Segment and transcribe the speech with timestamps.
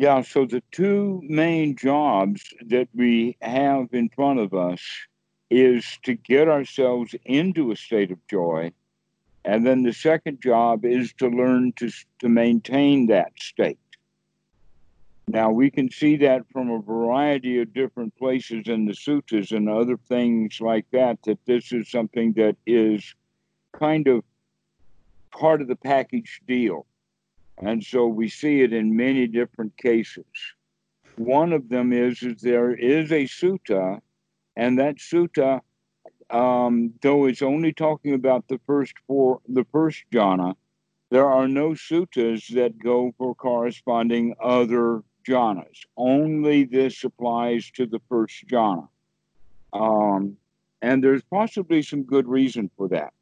[0.00, 4.80] Yeah, so the two main jobs that we have in front of us
[5.50, 8.72] is to get ourselves into a state of joy.
[9.44, 11.90] And then the second job is to learn to,
[12.20, 13.78] to maintain that state.
[15.28, 19.68] Now, we can see that from a variety of different places in the suttas and
[19.68, 23.14] other things like that, that this is something that is
[23.78, 24.24] kind of
[25.30, 26.86] part of the package deal.
[27.62, 30.24] And so we see it in many different cases.
[31.16, 34.00] One of them is, is there is a sutta,
[34.56, 35.60] and that sutta,
[36.30, 40.54] um, though it's only talking about the first four, the first jhana,
[41.10, 45.84] there are no suttas that go for corresponding other jhanas.
[45.96, 48.88] Only this applies to the first jhana.
[49.72, 50.36] Um,
[50.80, 53.12] and there's possibly some good reason for that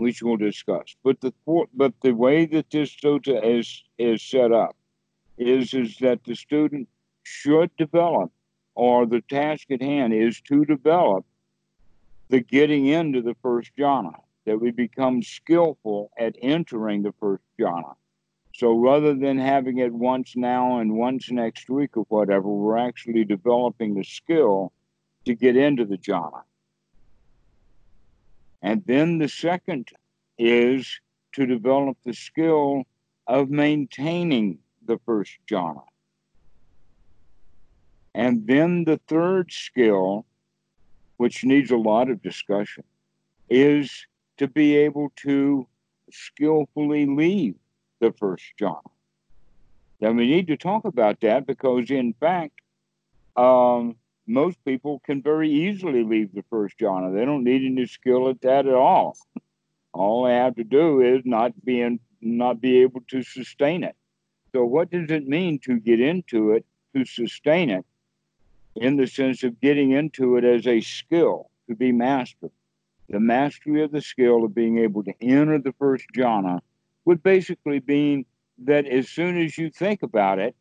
[0.00, 0.96] which we'll discuss.
[1.04, 1.32] But the
[1.74, 4.76] but the way that this sutta is is set up
[5.38, 6.88] is is that the student
[7.22, 8.32] should develop,
[8.74, 11.24] or the task at hand is to develop
[12.28, 14.14] the getting into the first jhana,
[14.46, 17.94] that we become skillful at entering the first jhana.
[18.54, 23.24] So rather than having it once now and once next week or whatever, we're actually
[23.24, 24.72] developing the skill
[25.24, 26.42] to get into the jhana.
[28.62, 29.88] And then the second
[30.38, 31.00] is
[31.32, 32.84] to develop the skill
[33.26, 35.82] of maintaining the first jhana.
[38.14, 40.26] And then the third skill,
[41.16, 42.84] which needs a lot of discussion,
[43.48, 44.06] is
[44.38, 45.66] to be able to
[46.10, 47.54] skillfully leave
[48.00, 48.90] the first jhana.
[50.00, 52.60] Now we need to talk about that because, in fact,
[53.36, 53.96] um,
[54.30, 57.12] most people can very easily leave the first jhana.
[57.12, 59.16] They don't need any skill at that at all.
[59.92, 63.96] All they have to do is not be not be able to sustain it.
[64.52, 66.64] So, what does it mean to get into it,
[66.94, 67.84] to sustain it,
[68.76, 72.52] in the sense of getting into it as a skill to be mastered?
[73.08, 76.60] The mastery of the skill of being able to enter the first jhana
[77.04, 78.26] would basically mean
[78.58, 80.54] that as soon as you think about it,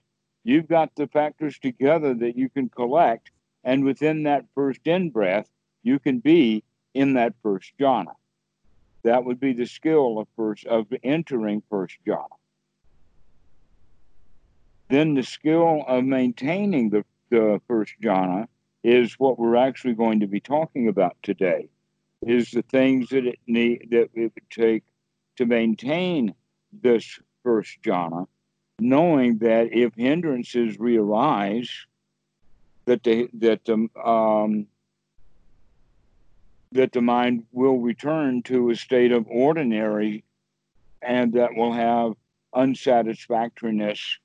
[0.44, 3.30] you've got the factors together that you can collect
[3.69, 5.47] and within that first in breath,
[5.84, 6.63] you can be
[6.96, 8.16] in that first jhana.
[9.03, 12.38] That would be the skill of first of entering first jhana.
[14.90, 18.47] Then the skill of maintaining the, the first jhana
[18.84, 21.69] is what we're actually going to be talking about today.
[22.24, 24.84] Is the things that it need that it would take
[25.36, 26.34] to maintain
[26.74, 28.25] this first jhana,
[28.80, 31.69] knowing that if hindrances rearise,
[32.90, 34.66] that they that the um,
[36.72, 40.24] that the mind will return to a state of ordinary
[41.00, 42.14] and that will have
[42.56, 44.18] unsatisfactoriness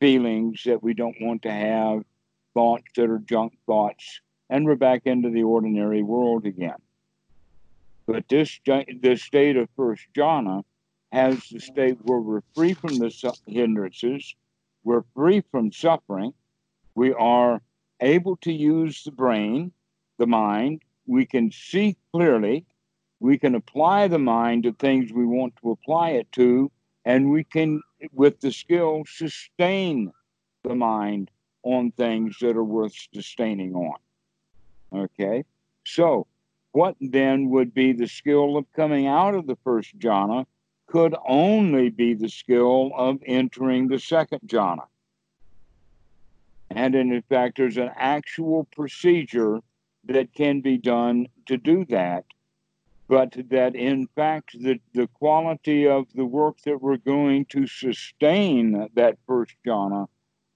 [0.00, 2.02] feelings that we don't want to have
[2.54, 6.80] thoughts that are junk thoughts and we're back into the ordinary world again.
[8.06, 8.58] But this
[9.02, 10.64] this state of first jhana
[11.12, 14.34] has the state where we're free from the hindrances
[14.84, 16.32] we're free from suffering
[16.94, 17.60] we are
[18.00, 19.72] able to use the brain,
[20.18, 20.82] the mind.
[21.06, 22.64] We can see clearly.
[23.20, 26.70] We can apply the mind to things we want to apply it to.
[27.04, 30.12] And we can, with the skill, sustain
[30.64, 31.30] the mind
[31.62, 33.96] on things that are worth sustaining on.
[34.92, 35.44] Okay?
[35.84, 36.26] So,
[36.72, 40.46] what then would be the skill of coming out of the first jhana
[40.86, 44.86] could only be the skill of entering the second jhana.
[46.76, 49.60] And in fact, there's an actual procedure
[50.04, 52.26] that can be done to do that.
[53.08, 58.90] But that in fact, the, the quality of the work that we're going to sustain
[58.94, 60.08] that first jhana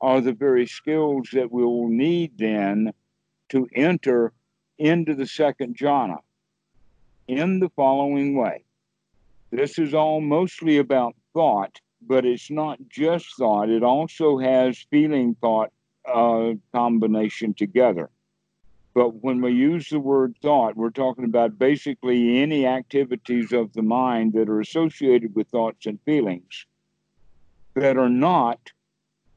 [0.03, 2.93] are the very skills that we will need then
[3.49, 4.35] to enter
[4.77, 6.19] into the second jhana
[7.29, 8.63] in the following way.
[9.51, 15.35] This is all mostly about thought, but it's not just thought, it also has feeling
[15.41, 15.73] thought
[16.13, 18.11] uh, combination together.
[18.95, 23.83] But when we use the word thought, we're talking about basically any activities of the
[23.83, 26.67] mind that are associated with thoughts and feelings
[27.75, 28.59] that are not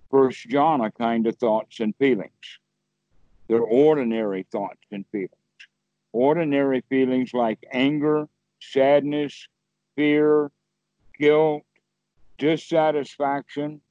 [0.09, 2.59] first jhana kind of thoughts and feelings.
[3.47, 5.31] They're ordinary thoughts and feelings.
[6.11, 8.27] Ordinary feelings like anger,
[8.59, 9.47] sadness,
[9.95, 10.51] fear,
[11.19, 11.63] guilt,
[12.37, 13.81] dissatisfaction,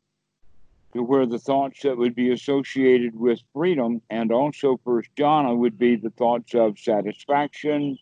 [0.94, 5.78] to where the thoughts that would be associated with freedom and also first jhana would
[5.78, 7.98] be the thoughts of satisfaction,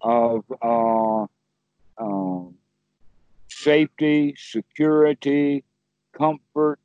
[0.00, 1.24] of uh,
[1.98, 2.44] uh,
[3.48, 5.64] safety, security,
[6.12, 6.80] comfort,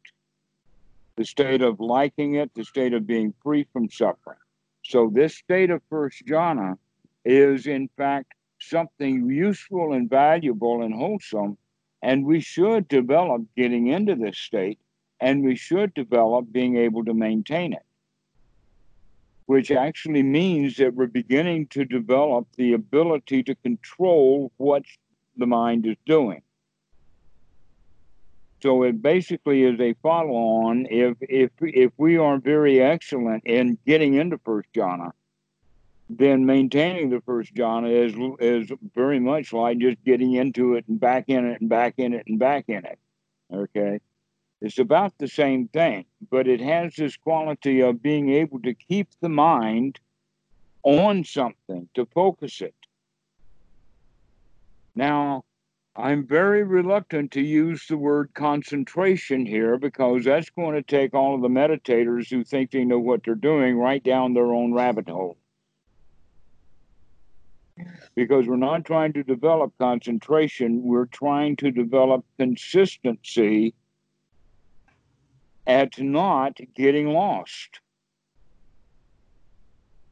[1.16, 4.38] the state of liking it, the state of being free from suffering.
[4.84, 6.78] So, this state of first jhana
[7.26, 11.58] is, in fact, something useful and valuable and wholesome.
[12.02, 14.80] And we should develop getting into this state,
[15.20, 17.86] and we should develop being able to maintain it,
[19.46, 24.84] which actually means that we're beginning to develop the ability to control what
[25.38, 26.42] the mind is doing.
[28.62, 30.88] So it basically is a follow on.
[30.90, 35.12] If if if we are very excellent in getting into first jhana,
[36.10, 41.00] then maintaining the first jhana is is very much like just getting into it and
[41.00, 42.98] back in it and back in it and back in it.
[43.54, 44.00] Okay.
[44.62, 49.10] It's about the same thing, but it has this quality of being able to keep
[49.22, 50.00] the mind
[50.84, 52.74] on something, to focus it.
[54.96, 55.44] Now,
[55.96, 61.36] I'm very reluctant to use the word concentration here because that's going to take all
[61.36, 65.10] of the meditators who think they know what they're doing right down their own rabbit
[65.10, 65.38] hole.
[68.16, 73.74] Because we're not trying to develop concentration, we're trying to develop consistency
[75.68, 77.82] at not getting lost.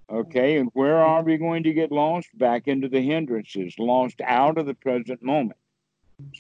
[0.08, 2.28] Okay, and where are we going to get lost?
[2.38, 5.58] Back into the hindrances, lost out of the present moment.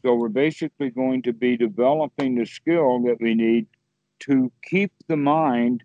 [0.03, 3.65] So we're basically going to be developing the skill that we need
[4.19, 5.83] to keep the mind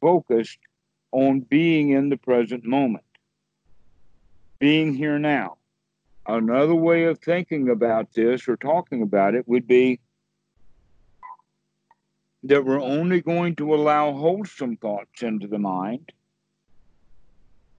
[0.00, 0.58] focused
[1.12, 3.04] on being in the present moment,
[4.58, 5.58] being here now.
[6.26, 10.00] Another way of thinking about this or talking about it would be
[12.44, 16.12] that we're only going to allow wholesome thoughts into the mind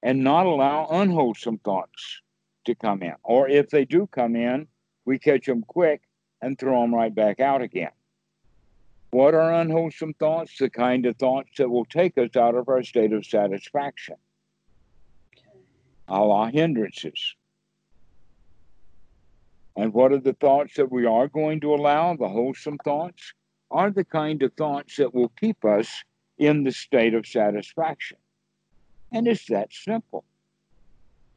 [0.04, 2.22] and not allow unwholesome thoughts
[2.66, 3.14] to come in.
[3.24, 4.68] Or if they do come in,
[5.06, 6.02] we catch them quick
[6.42, 7.92] and throw them right back out again.
[9.12, 10.58] What are unwholesome thoughts?
[10.58, 14.16] The kind of thoughts that will take us out of our state of satisfaction,
[16.08, 17.36] a la hindrances.
[19.76, 22.16] And what are the thoughts that we are going to allow?
[22.16, 23.34] The wholesome thoughts
[23.72, 26.04] are the kind of thoughts that will keep us
[26.38, 28.18] in the state of satisfaction.
[29.12, 30.26] And it's that simple.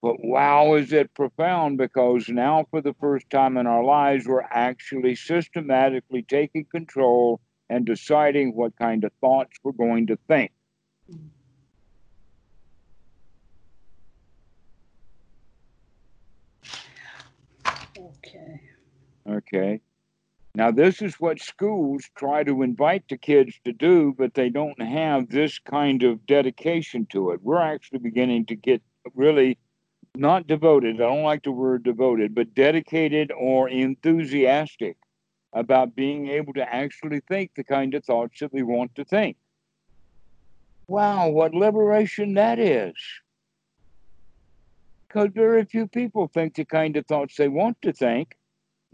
[0.02, 4.42] But wow, is it profound because now, for the first time in our lives, we're
[4.42, 7.40] actually systematically taking control
[7.70, 10.52] and deciding what kind of thoughts we're going to think.
[17.96, 18.60] Okay.
[19.26, 19.80] Okay.
[20.56, 24.80] Now, this is what schools try to invite the kids to do, but they don't
[24.80, 27.42] have this kind of dedication to it.
[27.42, 28.80] We're actually beginning to get
[29.14, 29.58] really
[30.16, 34.96] not devoted, I don't like the word devoted, but dedicated or enthusiastic
[35.52, 39.36] about being able to actually think the kind of thoughts that we want to think.
[40.86, 42.94] Wow, what liberation that is.
[45.08, 48.36] Because very few people think the kind of thoughts they want to think.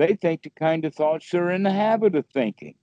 [0.01, 2.75] They think the kind of thoughts they're in the habit of thinking.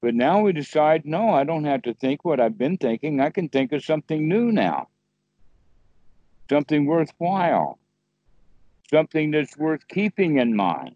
[0.00, 3.20] But now we decide, no, I don't have to think what I've been thinking.
[3.20, 4.86] I can think of something new now,
[6.48, 7.80] something worthwhile,
[8.88, 10.94] something that's worth keeping in mind.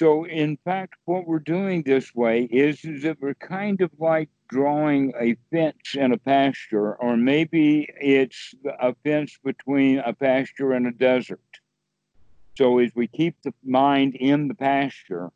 [0.00, 4.30] So, in fact, what we're doing this way is, is that we're kind of like
[4.48, 10.86] drawing a fence in a pasture, or maybe it's a fence between a pasture and
[10.86, 11.44] a desert.
[12.56, 15.32] So, as we keep the mind in the pasture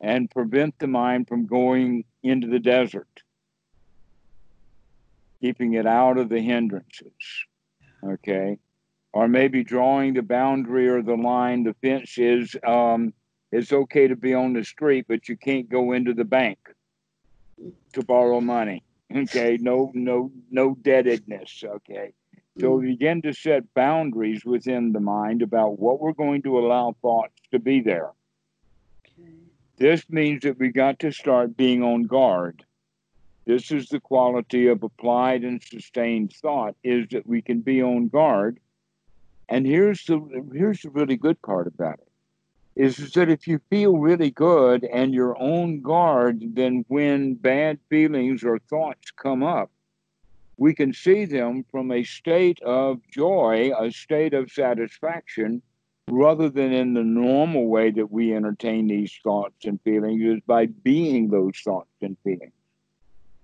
[0.00, 3.22] and prevent the mind from going into the desert,
[5.40, 7.46] keeping it out of the hindrances,
[8.02, 8.58] okay?
[9.12, 12.56] Or maybe drawing the boundary or the line, the fence is.
[12.66, 13.14] Um,
[13.52, 16.58] it's okay to be on the street, but you can't go into the bank
[17.92, 18.82] to borrow money.
[19.14, 21.62] Okay, no, no, no debtedness.
[21.62, 22.14] Okay,
[22.58, 22.80] so mm.
[22.80, 27.38] we begin to set boundaries within the mind about what we're going to allow thoughts
[27.50, 28.10] to be there.
[29.06, 29.28] Okay.
[29.76, 32.64] This means that we got to start being on guard.
[33.44, 38.08] This is the quality of applied and sustained thought: is that we can be on
[38.08, 38.60] guard.
[39.46, 40.18] And here's the
[40.54, 42.11] here's the really good part about it
[42.76, 48.44] is, that if you feel really good and you're on guard, then when bad feelings
[48.44, 49.70] or thoughts come up,
[50.56, 55.62] we can see them from a state of joy, a state of satisfaction,
[56.08, 60.66] rather than in the normal way that we entertain these thoughts and feelings, is by
[60.66, 62.52] being those thoughts and feelings.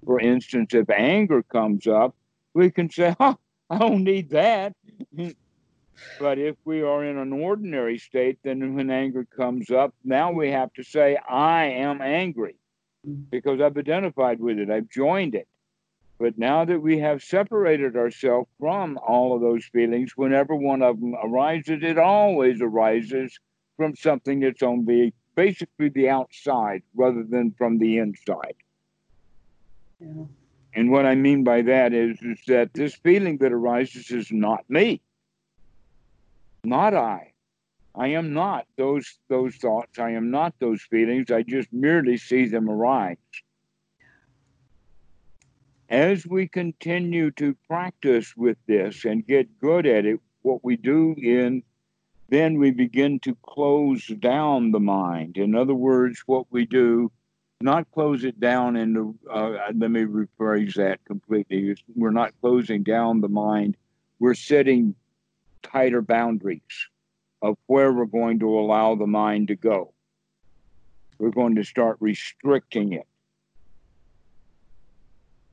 [0.05, 2.15] For instance, if anger comes up,
[2.55, 3.35] we can say, huh,
[3.71, 4.75] I don't need that.
[6.19, 10.51] But if we are in an ordinary state, then when anger comes up, now we
[10.51, 12.57] have to say, I am angry
[13.07, 13.23] mm-hmm.
[13.31, 15.49] because I've identified with it, I've joined it.
[16.19, 20.99] But now that we have separated ourselves from all of those feelings, whenever one of
[21.01, 23.39] them arises, it always arises
[23.77, 28.57] from something that's on the basically the outside rather than from the inside.
[30.01, 30.25] Yeah.
[30.75, 34.69] And what I mean by that is, is that this feeling that arises is not
[34.69, 35.01] me.
[36.69, 37.33] Not I.
[37.95, 39.99] I am not those those thoughts.
[39.99, 41.31] I am not those feelings.
[41.31, 43.17] I just merely see them arise.
[45.89, 51.15] As we continue to practice with this and get good at it, what we do
[51.17, 51.63] in
[52.29, 55.39] then we begin to close down the mind.
[55.39, 57.11] In other words, what we do,
[57.63, 61.75] not close it down into, uh, let me rephrase that completely.
[61.97, 63.79] We're not closing down the mind,
[64.19, 64.95] we're setting
[65.63, 66.89] tighter boundaries
[67.43, 69.93] of where we're going to allow the mind to go.
[71.19, 73.07] We're going to start restricting it.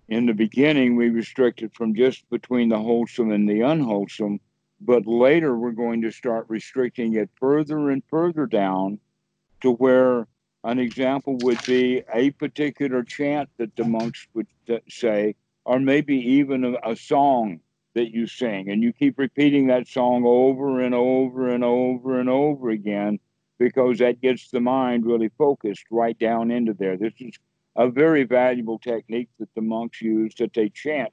[0.08, 4.40] In the beginning, we restricted from just between the wholesome and the unwholesome,
[4.80, 9.00] but later we're going to start restricting it further and further down
[9.62, 10.28] to where
[10.64, 14.48] an example would be a particular chant that the monks would
[14.90, 17.60] say, or maybe even a, a song
[17.96, 18.70] that you sing.
[18.70, 23.20] And you keep repeating that song over and over and over and over again
[23.58, 26.98] because that gets the mind really focused right down into there.
[26.98, 27.34] This is
[27.76, 31.12] a very valuable technique that the monks use that they chant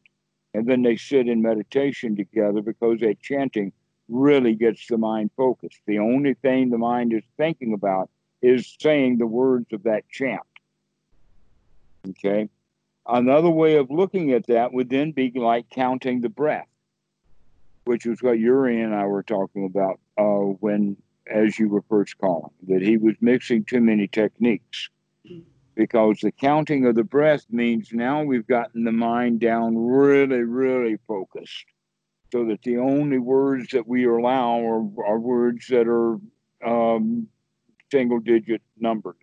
[0.55, 3.73] and then they sit in meditation together because that chanting
[4.09, 5.81] really gets the mind focused.
[5.87, 8.11] The only thing the mind is thinking about
[8.43, 10.43] is saying the words of that chant.
[12.09, 12.49] Okay.
[13.07, 16.67] Another way of looking at that would then be like counting the breath
[17.85, 20.97] which was what Uri and I were talking about uh, when,
[21.27, 24.89] as you were first calling, that he was mixing too many techniques.
[25.75, 30.99] Because the counting of the breath means now we've gotten the mind down really, really
[31.09, 31.65] focused.
[32.31, 36.19] So that the only words that we allow are, are words that are
[36.65, 37.29] um,
[37.91, 39.17] single digit numbers.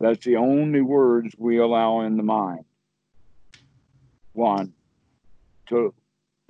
[0.00, 2.64] That's the only words we allow in the mind.
[4.32, 4.72] One,
[5.68, 5.94] two,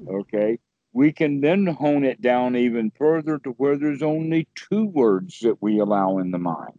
[0.09, 0.59] okay?
[0.95, 5.61] We can then hone it down even further to where there's only two words that
[5.61, 6.79] we allow in the mind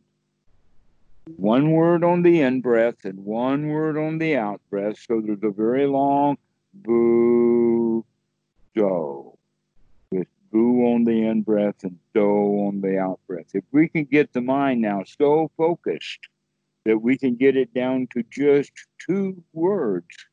[1.37, 4.97] one word on the in breath and one word on the out breath.
[5.07, 6.37] So there's a very long
[6.73, 8.05] boo
[8.75, 9.37] do
[10.11, 13.47] with boo on the in breath and do on the out breath.
[13.53, 16.19] If we can get the mind now so focused
[16.85, 20.27] that we can get it down to just two words,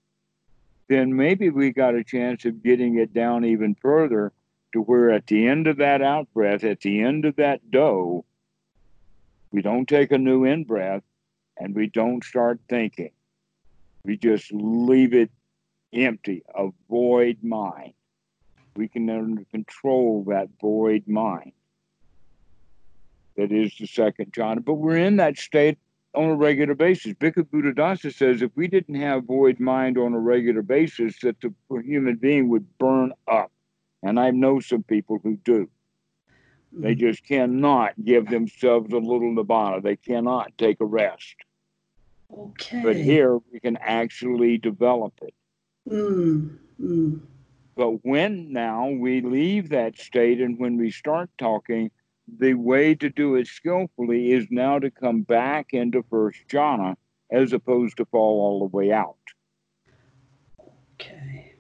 [0.93, 4.33] then maybe we got a chance of getting it down even further
[4.73, 8.25] to where at the end of that out breath, at the end of that dough,
[9.51, 11.03] we don't take a new in breath
[11.59, 13.11] and we don't start thinking.
[14.05, 15.31] We just leave it
[15.93, 17.93] empty, a void mind.
[18.75, 21.53] We can control that void mind.
[23.37, 24.65] That is the second jhana.
[24.65, 25.79] But we're in that state
[26.15, 27.15] on a regular basis.
[27.15, 31.53] Bhikkhu Buddhadasa says if we didn't have void mind on a regular basis, that the
[31.83, 33.51] human being would burn up.
[34.03, 35.69] And I know some people who do.
[36.73, 37.01] They mm-hmm.
[37.01, 39.83] just cannot give themselves a little nibbana.
[39.83, 41.37] They cannot take a rest.
[42.37, 42.81] Okay.
[42.83, 45.35] But here we can actually develop it.
[45.89, 47.21] Mm, mm.
[47.75, 51.91] But when now we leave that state and when we start talking,
[52.39, 56.97] the way to do it skillfully is now to come back into first jhana
[57.31, 59.17] as opposed to fall all the way out.
[60.95, 61.55] Okay.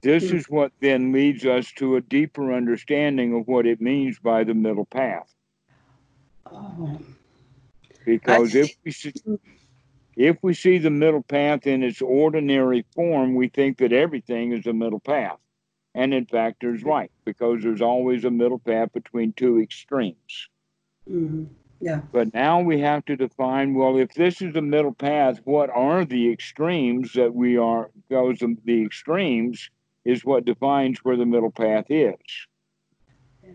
[0.00, 0.36] This hmm.
[0.36, 4.54] is what then leads us to a deeper understanding of what it means by the
[4.54, 5.32] middle path.
[6.46, 7.00] Oh.
[8.04, 9.12] Because if we see,
[10.16, 14.66] if we see the middle path in its ordinary form, we think that everything is
[14.66, 15.38] a middle path.
[15.98, 20.48] And in fact, there's right because there's always a middle path between two extremes.
[21.10, 21.46] Mm-hmm.
[21.80, 22.02] Yeah.
[22.12, 26.04] But now we have to define well, if this is a middle path, what are
[26.04, 27.90] the extremes that we are?
[28.08, 29.70] Because the extremes
[30.04, 32.14] is what defines where the middle path is.
[33.42, 33.50] Yeah.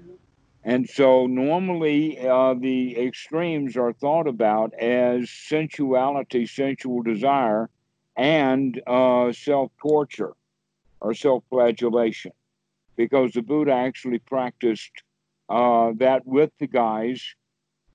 [0.65, 7.69] And so normally uh, the extremes are thought about as sensuality, sensual desire,
[8.17, 10.33] and uh, self torture
[11.03, 12.31] or self flagellation,
[12.95, 15.03] because the Buddha actually practiced
[15.49, 17.35] uh, that with the guys.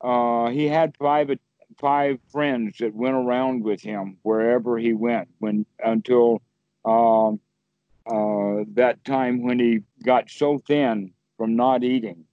[0.00, 1.30] Uh, he had five
[1.80, 6.40] five friends that went around with him wherever he went when until
[6.84, 7.40] um,
[8.06, 12.24] uh, that time when he got so thin from not eating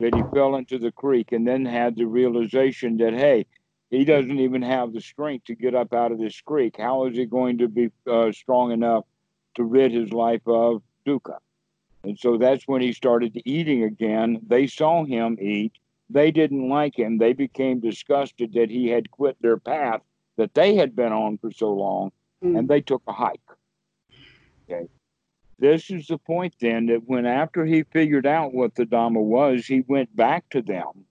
[0.00, 3.46] that he fell into the creek and then had the realization that, hey,
[3.90, 6.74] he doesn't even have the strength to get up out of this creek.
[6.76, 9.04] How is he going to be uh, strong enough
[9.54, 11.38] to rid his life of dukkha?
[12.04, 14.40] And so that's when he started eating again.
[14.46, 15.72] They saw him eat.
[16.10, 17.18] They didn't like him.
[17.18, 20.02] They became disgusted that he had quit their path
[20.36, 22.10] that they had been on for so long,
[22.42, 22.58] mm.
[22.58, 23.40] and they took a hike.
[24.68, 24.88] Okay.
[25.58, 29.66] This is the point then that when after he figured out what the Dhamma was,
[29.66, 31.04] he went back to them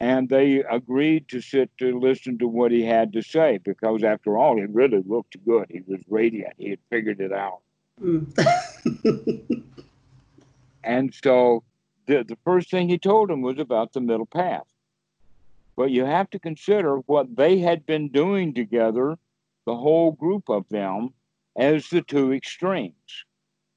[0.00, 4.38] and they agreed to sit to listen to what he had to say because after
[4.38, 5.66] all he really looked good.
[5.70, 6.54] He was radiant.
[6.56, 7.60] He had figured it out.
[8.00, 9.64] Mm.
[10.84, 11.64] and so
[12.06, 14.66] the, the first thing he told him was about the middle path.
[15.76, 19.18] But you have to consider what they had been doing together
[19.66, 21.12] the whole group of them
[21.56, 22.94] as the two extremes.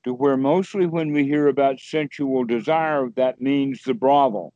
[0.06, 4.54] To where mostly when we hear about sensual desire that means the brothel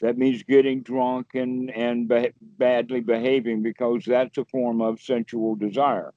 [0.00, 5.54] that means getting drunk and, and be- badly behaving because that's a form of sensual
[5.56, 6.12] desire.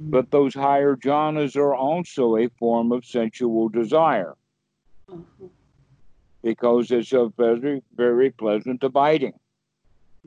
[0.00, 0.10] Mm-hmm.
[0.10, 4.34] But those higher jhanas are also a form of sensual desire
[5.10, 5.46] mm-hmm.
[6.42, 9.34] because it's a very, very pleasant abiding.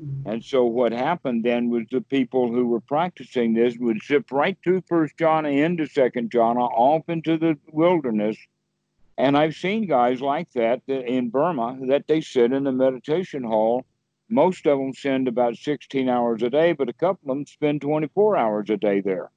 [0.01, 0.29] Mm-hmm.
[0.29, 4.57] And so what happened then was the people who were practicing this would zip right
[4.63, 8.37] to first jhana into second jhana off into the wilderness
[9.17, 13.85] and I've seen guys like that in Burma that they sit in the meditation hall.
[14.29, 17.81] Most of them spend about 16 hours a day, but a couple of them spend
[17.81, 19.31] 24 hours a day there.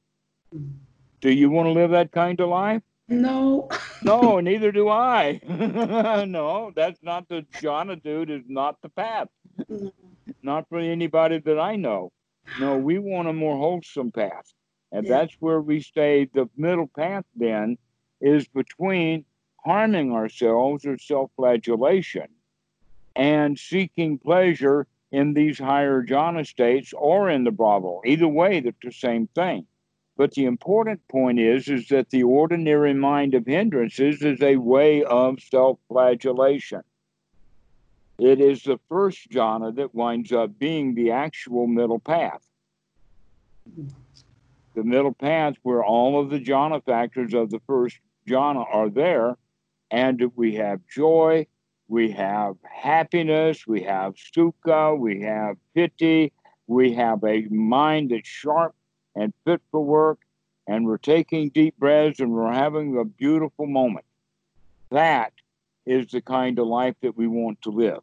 [1.21, 2.83] Do you want to live that kind of life?
[3.09, 3.69] No.
[4.03, 5.41] no, neither do I.
[6.29, 9.29] no, that's not the jhana dude is not the path.
[10.43, 12.13] not for anybody that I know.
[12.59, 14.53] No, we want a more wholesome path.
[14.93, 15.19] And yeah.
[15.19, 16.29] that's where we stay.
[16.33, 17.79] The middle path then
[18.21, 19.25] is between
[19.65, 22.29] harming ourselves or self flagellation
[23.17, 28.01] and seeking pleasure in these higher jhana states or in the brothel.
[28.05, 29.67] Either way, they're the same thing.
[30.17, 35.03] But the important point is, is that the ordinary mind of hindrances is a way
[35.03, 36.83] of self-flagellation.
[38.19, 42.43] It is the first jhana that winds up being the actual middle path.
[44.75, 49.37] The middle path where all of the jhana factors of the first jhana are there
[49.91, 51.47] and we have joy,
[51.89, 56.33] we have happiness, we have sukha, we have piti,
[56.67, 58.75] we have a mind that's sharp
[59.17, 60.21] and fit for work,
[60.67, 64.07] and we're taking deep breaths and we're having a beautiful moment.
[64.91, 65.33] That
[65.85, 68.03] is the kind of life that we want to live.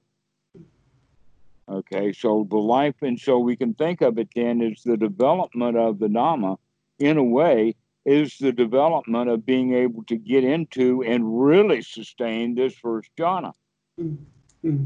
[1.69, 5.77] Okay, so the life, and so we can think of it then as the development
[5.77, 6.57] of the Dhamma
[6.99, 7.75] in a way
[8.07, 13.51] is the development of being able to get into and really sustain this first jhana.
[13.99, 14.85] Mm-hmm.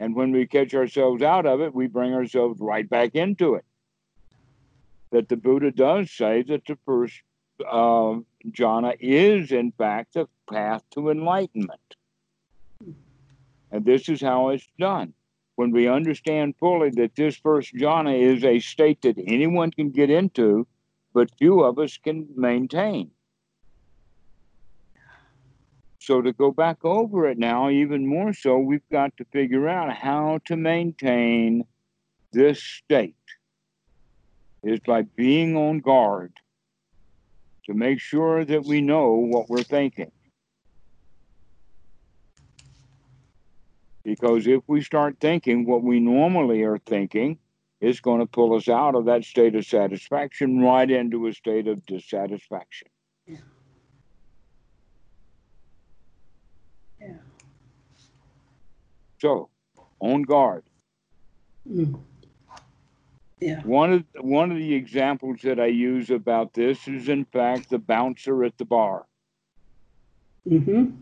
[0.00, 3.66] And when we catch ourselves out of it, we bring ourselves right back into it.
[5.10, 7.20] That the Buddha does say that the first
[7.60, 11.96] uh, jhana is, in fact, the path to enlightenment.
[13.70, 15.12] And this is how it's done.
[15.56, 20.08] When we understand fully that this first jhana is a state that anyone can get
[20.08, 20.66] into,
[21.14, 23.10] but few of us can maintain.
[26.00, 29.94] So, to go back over it now, even more so, we've got to figure out
[29.94, 31.64] how to maintain
[32.32, 33.14] this state
[34.64, 36.32] is by being on guard
[37.66, 40.10] to make sure that we know what we're thinking.
[44.04, 47.38] Because if we start thinking what we normally are thinking,
[47.82, 51.66] is going to pull us out of that state of satisfaction right into a state
[51.66, 52.86] of dissatisfaction.
[53.26, 53.36] Yeah.
[57.00, 57.14] yeah.
[59.20, 59.48] So,
[59.98, 60.62] on guard.
[61.68, 61.98] Mm.
[63.40, 63.60] Yeah.
[63.62, 67.78] One of one of the examples that I use about this is, in fact, the
[67.78, 69.06] bouncer at the bar.
[70.48, 70.92] Mm-hmm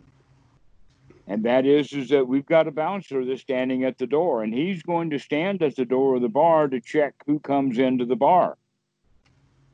[1.26, 4.54] and that is is that we've got a bouncer that's standing at the door and
[4.54, 8.04] he's going to stand at the door of the bar to check who comes into
[8.04, 8.56] the bar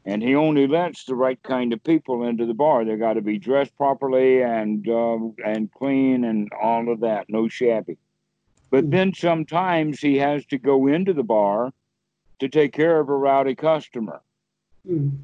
[0.04, 3.22] and he only lets the right kind of people into the bar they got to
[3.22, 7.96] be dressed properly and uh, and clean and all of that no shabby
[8.70, 8.90] but hmm.
[8.90, 11.72] then sometimes he has to go into the bar
[12.38, 14.20] to take care of a rowdy customer
[14.88, 15.16] mm.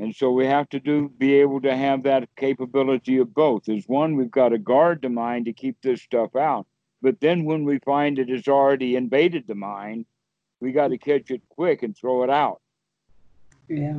[0.00, 3.68] And so we have to do be able to have that capability of both.
[3.68, 6.66] As one, we've got to guard the mind to keep this stuff out.
[7.02, 10.06] But then when we find it has already invaded the mind,
[10.58, 12.62] we got to catch it quick and throw it out.
[13.68, 13.98] Yeah.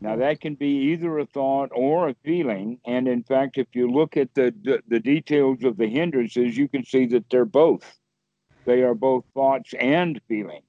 [0.00, 2.80] Now, that can be either a thought or a feeling.
[2.84, 6.66] And in fact, if you look at the, the, the details of the hindrances, you
[6.66, 7.96] can see that they're both.
[8.64, 10.64] They are both thoughts and feelings.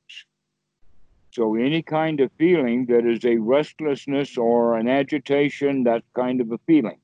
[1.31, 6.51] So, any kind of feeling that is a restlessness or an agitation, that's kind of
[6.51, 6.99] a feeling.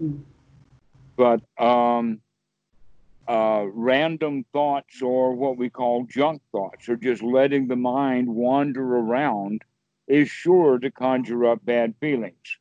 [0.00, 0.22] Mm.
[1.16, 2.20] But um,
[3.26, 8.96] uh, random thoughts or what we call junk thoughts, or just letting the mind wander
[8.98, 9.62] around,
[10.06, 12.58] is sure to conjure up bad feelings.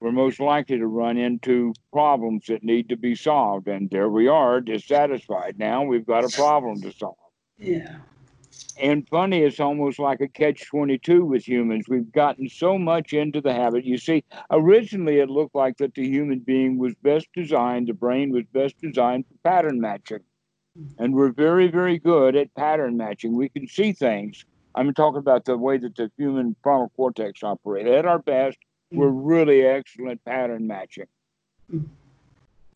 [0.00, 3.66] We're most likely to run into problems that need to be solved.
[3.66, 5.58] And there we are, dissatisfied.
[5.58, 7.16] Now we've got a problem to solve.
[7.58, 7.96] Yeah.
[8.78, 11.86] And funny, it's almost like a catch 22 with humans.
[11.88, 13.84] We've gotten so much into the habit.
[13.84, 18.30] You see, originally it looked like that the human being was best designed, the brain
[18.30, 20.20] was best designed for pattern matching.
[20.98, 23.34] And we're very, very good at pattern matching.
[23.34, 24.44] We can see things.
[24.74, 27.88] I'm talking about the way that the human frontal cortex operates.
[27.88, 28.58] At our best,
[28.92, 29.20] we're mm.
[29.24, 31.06] really excellent pattern matching.
[31.72, 31.86] Mm.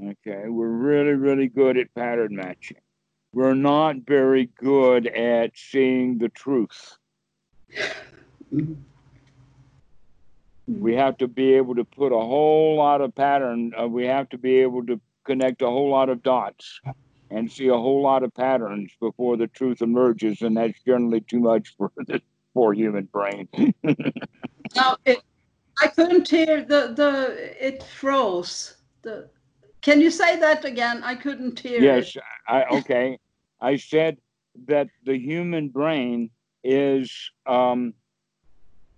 [0.03, 2.79] Okay, we're really, really good at pattern matching
[3.33, 6.97] we're not very good at seeing the truth.
[10.67, 13.73] We have to be able to put a whole lot of pattern.
[13.81, 16.81] Uh, we have to be able to connect a whole lot of dots
[17.31, 21.41] and see a whole lot of patterns before the truth emerges, and that's generally too
[21.41, 22.21] much for the
[22.55, 23.49] poor human brain.
[24.75, 25.23] now, it,
[25.81, 28.77] I couldn't hear the the it froze.
[29.03, 29.31] The
[29.83, 31.03] can you say that again?
[31.03, 31.83] I couldn't hear.
[31.83, 32.23] Yes, it.
[32.47, 33.19] I okay.
[33.61, 34.19] I said
[34.67, 36.31] that the human brain
[36.65, 37.95] is um,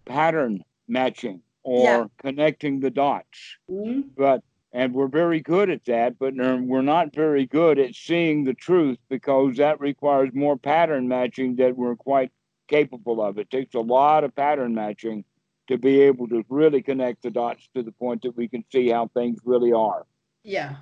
[0.06, 2.04] pattern matching or Yeah.
[2.18, 3.56] connecting the dots.
[3.70, 4.42] Mm, But
[4.72, 8.98] and we're very good at that, but we're not very good at seeing the truth
[9.10, 12.32] because that requires more pattern matching that we're quite
[12.68, 13.38] capable of.
[13.38, 15.24] It takes a lot of pattern matching
[15.68, 18.88] to be able to really connect the dots to the point that we can see
[18.88, 20.06] how things really are.
[20.44, 20.76] Yeah.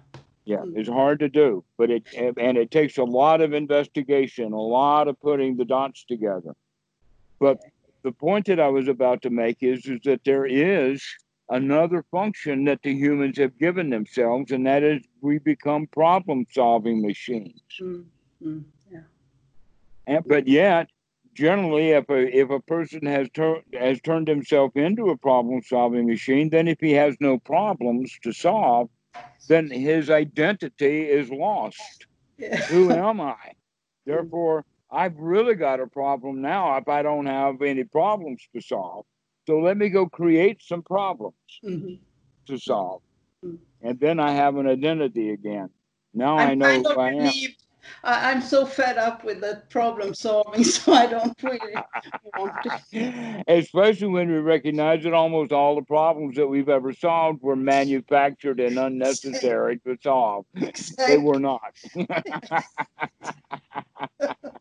[0.44, 0.76] Yeah, Mm.
[0.76, 5.06] it's hard to do, but it and it takes a lot of investigation, a lot
[5.08, 6.54] of putting the dots together.
[7.38, 7.58] But
[8.02, 11.02] the point that I was about to make is is that there is
[11.50, 17.02] another function that the humans have given themselves, and that is we become problem solving
[17.02, 17.62] machines.
[17.80, 18.04] Mm,
[18.42, 19.00] mm, yeah.
[20.06, 20.88] And, but yet,
[21.34, 26.06] generally, if a if a person has turned has turned himself into a problem solving
[26.06, 28.88] machine, then if he has no problems to solve,
[29.48, 32.06] then his identity is lost.
[32.38, 32.56] Yeah.
[32.66, 33.36] Who am I?
[34.06, 39.06] Therefore, I've really got a problem now if I don't have any problems to solve.
[39.46, 41.98] So let me go create some problems Mhm.
[42.46, 43.02] to solve.
[43.44, 43.58] Mm.
[43.82, 45.70] And then I have an identity again.
[46.14, 47.16] Now I I'm know kind who of I am.
[47.18, 47.56] relieved.
[48.04, 51.74] I, I'm so fed up with that problem solving, so I don't really
[52.38, 53.44] want to.
[53.48, 58.60] Especially when we recognize that almost all the problems that we've ever solved were manufactured
[58.60, 60.46] and unnecessary to solve.
[60.96, 61.74] They were not.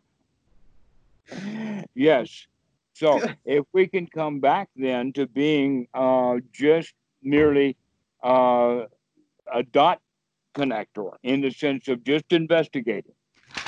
[1.93, 2.47] yes.
[2.93, 7.77] So if we can come back then to being uh, just merely
[8.23, 8.85] uh,
[9.51, 10.01] a dot
[10.55, 13.13] connector in the sense of just investigating,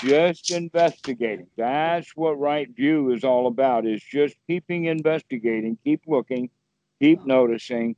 [0.02, 1.48] just investigating.
[1.58, 3.86] That's what right view is all about.
[3.86, 6.50] Is just keeping investigating, keep looking,
[7.00, 7.96] keep noticing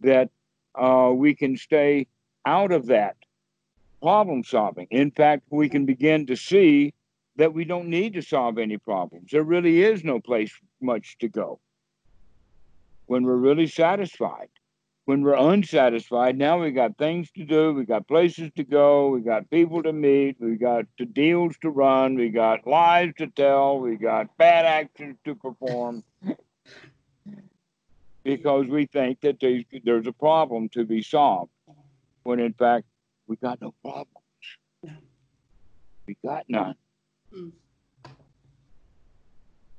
[0.00, 0.30] that
[0.74, 2.06] uh, we can stay
[2.44, 3.16] out of that
[4.02, 4.86] problem solving.
[4.90, 6.92] In fact, we can begin to see
[7.36, 9.30] that we don't need to solve any problems.
[9.30, 11.58] There really is no place much to go.
[13.06, 14.48] When we're really satisfied,
[15.04, 19.20] when we're unsatisfied, now we got things to do, we got places to go, we
[19.20, 23.78] got people to meet, we got the deals to run, we got lies to tell,
[23.78, 26.02] we got bad actions to perform.
[28.24, 31.50] because we think that there's, there's a problem to be solved,
[32.22, 32.86] when in fact
[33.26, 34.08] we got no problems.
[36.06, 36.74] We got none.
[37.34, 37.52] Mm.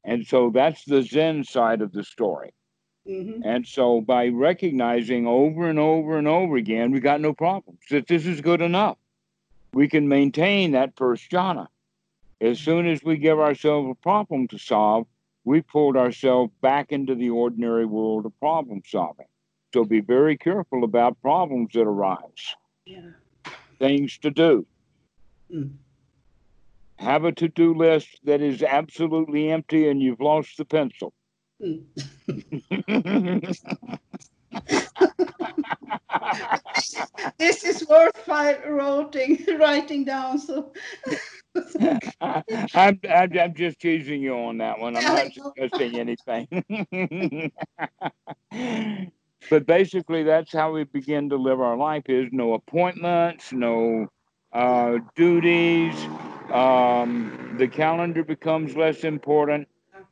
[0.04, 2.54] And so that's the Zen side of the story.
[3.08, 3.42] Mhm.
[3.46, 8.08] And so by recognizing over and over and over again, we got no problems, that
[8.08, 8.98] this is good enough.
[9.74, 11.68] We can maintain that first jhana.
[12.42, 15.08] As soon as we give ourselves a problem to solve,
[15.44, 19.28] we pulled ourselves back into the ordinary world of problem solving.
[19.74, 23.12] So be very careful about problems that arise, Yeah.
[23.78, 24.66] things to do.
[25.52, 25.74] Mm.
[26.98, 31.14] Have a to do list that is absolutely empty and you've lost the pencil.
[31.62, 31.86] Mm.
[37.38, 40.40] This is worth writing, writing down.
[40.40, 40.72] So
[42.22, 44.96] I'm, I'm, I'm just teasing you on that one.
[44.98, 47.52] I'm not suggesting anything.
[49.50, 54.08] but basically, that's how we begin to live our life: is no appointments, no
[54.54, 55.96] uh, duties.
[56.52, 59.68] Um, the calendar becomes less important,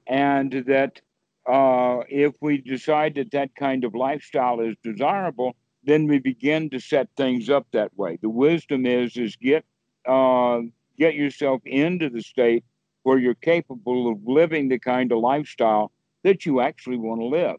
[0.07, 1.01] and that
[1.45, 6.79] uh, if we decide that that kind of lifestyle is desirable, then we begin to
[6.79, 8.17] set things up that way.
[8.21, 9.65] The wisdom is is get
[10.05, 10.61] uh,
[10.97, 12.63] get yourself into the state
[13.03, 15.91] where you're capable of living the kind of lifestyle
[16.23, 17.57] that you actually want to live.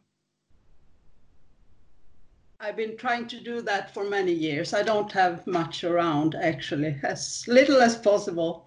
[2.61, 4.73] I've been trying to do that for many years.
[4.73, 8.67] I don't have much around actually, as little as possible.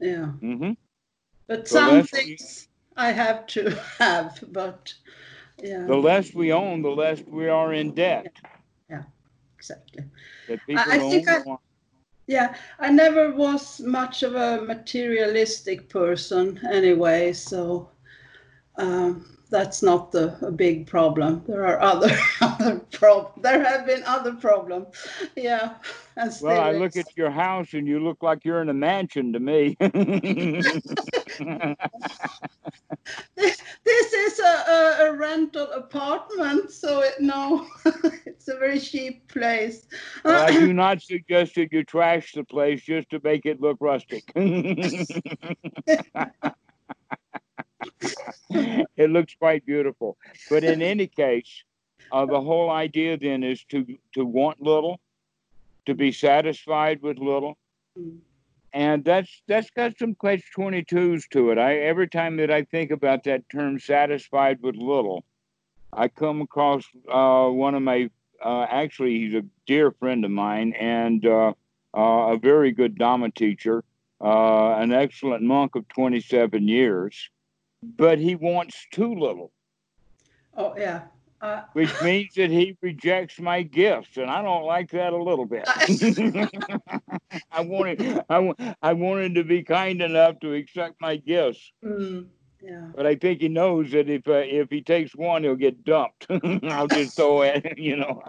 [0.00, 0.32] Yeah.
[0.40, 0.72] Mm-hmm.
[1.46, 4.92] But some things I have to have, but
[5.62, 5.84] yeah.
[5.86, 8.26] The less we own, the less we are in debt.
[8.34, 9.02] Yeah, yeah
[9.56, 10.04] exactly.
[10.48, 11.42] I, I think I,
[12.26, 17.88] yeah, I never was much of a materialistic person anyway, so
[18.76, 21.42] um, that's not the a big problem.
[21.46, 23.40] There are other other prob.
[23.42, 24.88] There have been other problems.
[25.36, 25.74] Yeah.
[26.40, 29.40] well, I look at your house and you look like you're in a mansion to
[29.40, 29.76] me.
[33.36, 37.66] this, this is a, a, a, rental apartment, so it, no,
[38.26, 39.86] it's a very cheap place.
[40.24, 43.78] well, I do not suggest that you trash the place just to make it look
[43.80, 44.24] rustic.
[44.36, 45.08] it
[49.10, 50.16] looks quite beautiful.
[50.50, 51.64] But in any case,
[52.12, 55.00] uh, the whole idea then is to to want little,
[55.86, 57.56] to be satisfied with little,
[57.98, 58.18] mm
[58.74, 61.58] and that's that's got some catch 22s to it.
[61.58, 65.24] I every time that i think about that term satisfied with little
[65.92, 68.10] i come across uh, one of my
[68.44, 71.52] uh, actually he's a dear friend of mine and uh,
[71.96, 73.82] uh a very good dhamma teacher
[74.20, 77.30] uh, an excellent monk of 27 years
[77.96, 79.52] but he wants too little.
[80.56, 81.02] Oh yeah.
[81.40, 85.46] Uh, which means that he rejects my gifts, and I don't like that a little
[85.46, 85.68] bit.
[87.52, 91.72] I wanted, I, I wanted to be kind enough to accept my gifts.
[91.84, 92.26] Mm,
[92.64, 92.88] yeah.
[92.94, 96.26] But I think he knows that if uh, if he takes one, he'll get dumped.
[96.64, 98.22] I'll just throw it, you know.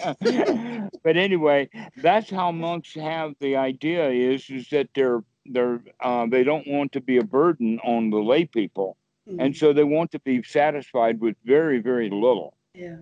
[1.04, 6.42] but anyway, that's how monks have the idea is is that they're they're uh, they
[6.42, 8.96] don't want to be a burden on the lay people.
[9.28, 9.40] Mm-hmm.
[9.40, 12.56] And so they want to be satisfied with very, very little.
[12.74, 12.96] Yeah.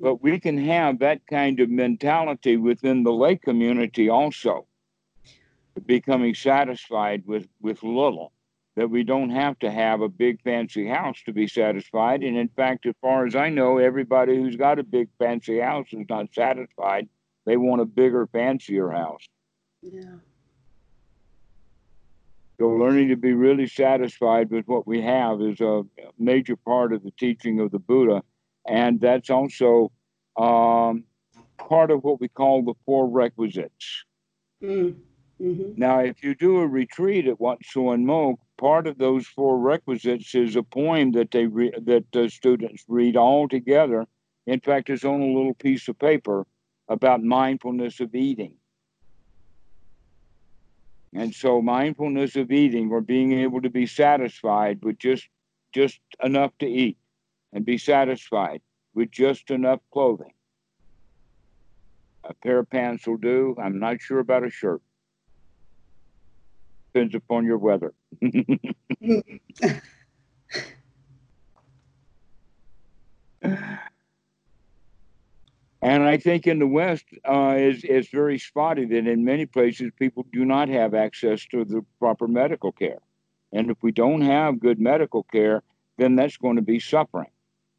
[0.00, 4.66] But we can have that kind of mentality within the lay community also,
[5.86, 8.32] becoming satisfied with, with little,
[8.76, 12.22] that we don't have to have a big fancy house to be satisfied.
[12.22, 15.86] And in fact, as far as I know, everybody who's got a big fancy house
[15.92, 17.08] is not satisfied.
[17.46, 19.26] They want a bigger, fancier house.
[19.82, 20.16] Yeah.
[22.60, 25.84] So learning to be really satisfied with what we have is a
[26.18, 28.22] major part of the teaching of the Buddha
[28.68, 29.90] and that's also
[30.36, 31.04] um,
[31.56, 34.04] part of what we call the four requisites.
[34.62, 34.96] Mm.
[35.38, 39.58] Hmm Now, if you do a retreat at Wat Suan Mokkh, part of those four
[39.58, 44.06] requisites is a poem that they re- that the students read all together.
[44.46, 46.46] In fact, it's on a little piece of paper
[46.88, 48.54] about mindfulness of eating.
[51.14, 55.28] And so, mindfulness of eating, or being able to be satisfied with just
[55.72, 56.98] just enough to eat,
[57.52, 58.62] and be satisfied
[58.94, 60.32] with just enough clothing.
[62.24, 63.56] A pair of pants will do.
[63.62, 64.82] I'm not sure about a shirt.
[66.92, 67.92] Depends upon your weather.
[75.80, 79.92] And I think in the West, uh, is is very spotty that in many places
[79.96, 82.98] people do not have access to the proper medical care,
[83.52, 85.62] and if we don't have good medical care,
[85.96, 87.30] then that's going to be suffering.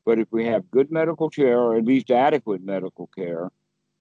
[0.06, 3.52] But if we have good medical care, or at least adequate medical care,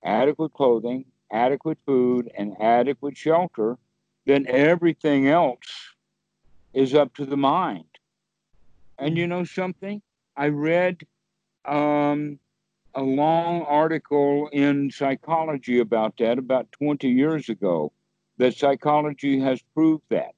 [0.05, 3.77] adequate clothing, adequate food, and adequate shelter,
[4.29, 5.95] then everything else
[6.75, 7.87] is up to the mind.
[8.99, 10.03] And you know something?
[10.37, 10.99] I read
[11.65, 12.39] um,
[12.95, 17.91] a long article in psychology about that about 20 years ago
[18.37, 20.35] that psychology has proved that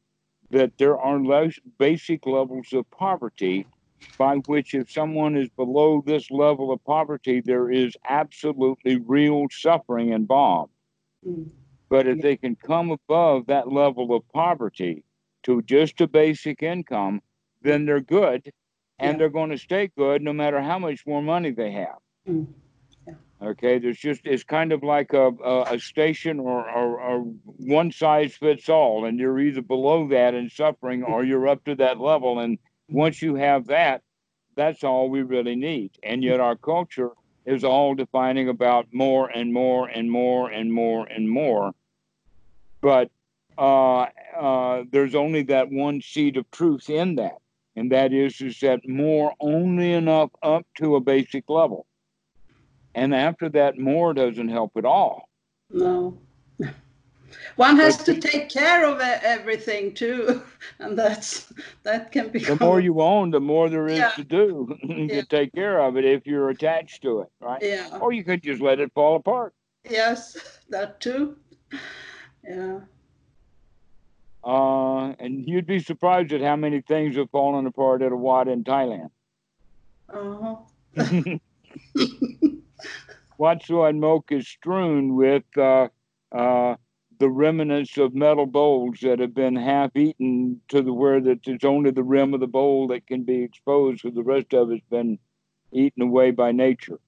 [0.50, 1.48] that there are
[1.78, 3.66] basic levels of poverty
[4.18, 10.12] by which if someone is below this level of poverty, there is absolutely real suffering
[10.12, 10.72] involved.
[11.26, 11.50] Mm.
[11.90, 15.04] But if they can come above that level of poverty
[15.42, 17.20] to just a basic income,
[17.62, 18.50] then they're good
[18.98, 19.18] and yeah.
[19.18, 21.98] they're going to stay good no matter how much more money they have.
[22.28, 22.46] Mm.
[23.42, 27.90] Okay, there's just it's kind of like a a, a station or, or, or one
[27.90, 31.98] size fits all, and you're either below that in suffering or you're up to that
[31.98, 32.38] level.
[32.38, 32.58] And
[32.90, 34.02] once you have that,
[34.56, 35.92] that's all we really need.
[36.02, 37.12] And yet our culture
[37.46, 41.72] is all defining about more and more and more and more and more.
[42.80, 43.10] But
[43.58, 44.06] uh,
[44.38, 47.38] uh, there's only that one seed of truth in that,
[47.76, 51.86] and that is is that more only enough up to a basic level
[52.94, 55.28] and after that, more doesn't help at all.
[55.70, 56.18] No.
[57.54, 60.42] One has but, to take care of everything too,
[60.80, 61.52] and that's
[61.84, 62.40] that can be.
[62.40, 64.10] The more you own, the more there is yeah.
[64.10, 65.22] to do to yeah.
[65.28, 67.62] take care of it if you're attached to it, right?
[67.62, 67.98] Yeah.
[68.00, 69.54] Or you could just let it fall apart.
[69.88, 70.36] Yes,
[70.70, 71.36] that too.
[72.44, 72.80] Yeah.
[74.42, 78.48] Uh, and you'd be surprised at how many things have fallen apart at a Wat
[78.48, 79.10] in Thailand.
[80.12, 80.56] Uh
[80.96, 81.36] huh.
[83.38, 85.88] Wat Suan Mokkh is strewn with uh,
[86.32, 86.74] uh,
[87.20, 91.64] the remnants of metal bowls that have been half eaten to the where that it's
[91.64, 94.84] only the rim of the bowl that can be exposed, because the rest of it's
[94.90, 95.18] been
[95.72, 96.98] eaten away by nature.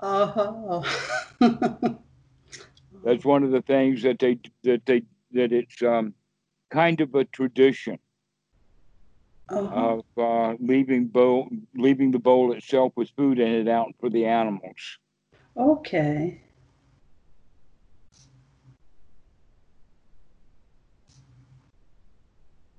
[0.00, 0.84] Oh.
[3.06, 6.12] That's one of the things that they that they that it's um,
[6.70, 8.00] kind of a tradition
[9.48, 9.60] uh-huh.
[9.62, 14.24] of uh, leaving bowl leaving the bowl itself with food in it out for the
[14.24, 14.98] animals.
[15.56, 16.42] Okay.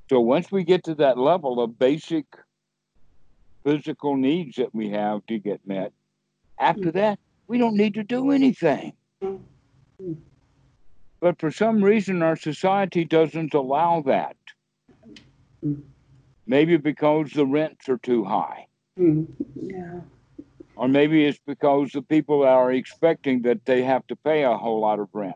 [0.10, 2.26] So once we get to that level of basic
[3.64, 5.94] physical needs that we have to get met,
[6.60, 6.98] after mm-hmm.
[6.98, 8.92] that, we don't need to do anything.
[10.02, 10.14] Mm-hmm.
[11.20, 14.38] But for some reason, our society doesn't allow that.
[15.66, 15.82] Mm-hmm.
[16.46, 18.68] Maybe because the rents are too high.
[18.98, 20.00] Yeah
[20.78, 24.80] or maybe it's because the people are expecting that they have to pay a whole
[24.80, 25.36] lot of rent.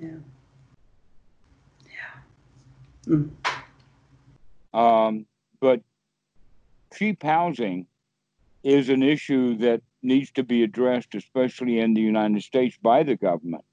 [0.00, 0.08] Yeah.
[3.06, 3.14] Yeah.
[3.14, 3.30] Mm.
[4.72, 5.26] Um,
[5.60, 5.82] but
[6.96, 7.86] cheap housing
[8.62, 13.16] is an issue that needs to be addressed, especially in the United States, by the
[13.16, 13.64] government.